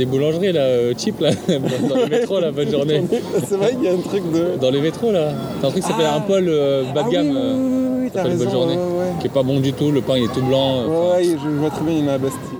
des 0.00 0.06
boulangeries 0.06 0.52
là, 0.52 0.60
euh, 0.62 0.94
cheap 0.96 1.20
là, 1.20 1.30
dans 1.88 1.96
le 1.96 2.06
métro 2.08 2.40
là, 2.40 2.50
bonne 2.50 2.70
journée. 2.70 3.02
C'est 3.46 3.56
vrai 3.56 3.72
qu'il 3.74 3.84
y 3.84 3.88
a 3.88 3.92
un 3.92 3.98
truc 3.98 4.22
de. 4.32 4.56
Dans 4.60 4.70
les 4.70 4.80
métros 4.80 5.12
là, 5.12 5.32
t'as 5.60 5.68
un 5.68 5.70
truc 5.70 5.82
qui 5.82 5.88
s'appelle 5.90 6.06
Ah. 6.08 6.16
un 6.16 6.20
poil 6.20 6.46
euh, 6.48 6.82
bas 6.94 7.02
de 7.02 7.08
Ah 7.08 7.10
gamme, 7.12 7.28
oui, 7.28 7.36
oui, 7.36 7.42
oui, 7.42 8.00
oui, 8.04 8.10
t'as 8.12 8.22
raison. 8.22 8.44
Bonne 8.44 8.52
journée. 8.52 8.76
ouais, 8.76 8.82
ouais. 8.82 9.12
qui 9.20 9.26
est 9.26 9.30
pas 9.30 9.42
bon 9.42 9.60
du 9.60 9.72
tout, 9.74 9.90
le 9.90 10.00
pain 10.00 10.16
il 10.16 10.24
est 10.24 10.32
tout 10.32 10.42
blanc. 10.42 10.84
Ouais, 10.86 11.10
ouais, 11.16 11.36
je 11.44 11.48
vois 11.50 11.70
très 11.70 11.82
bien, 11.84 11.94
il 11.98 12.04
y 12.04 12.08
en 12.08 12.08
a 12.08 12.14
à 12.14 12.18
Bastille. 12.18 12.58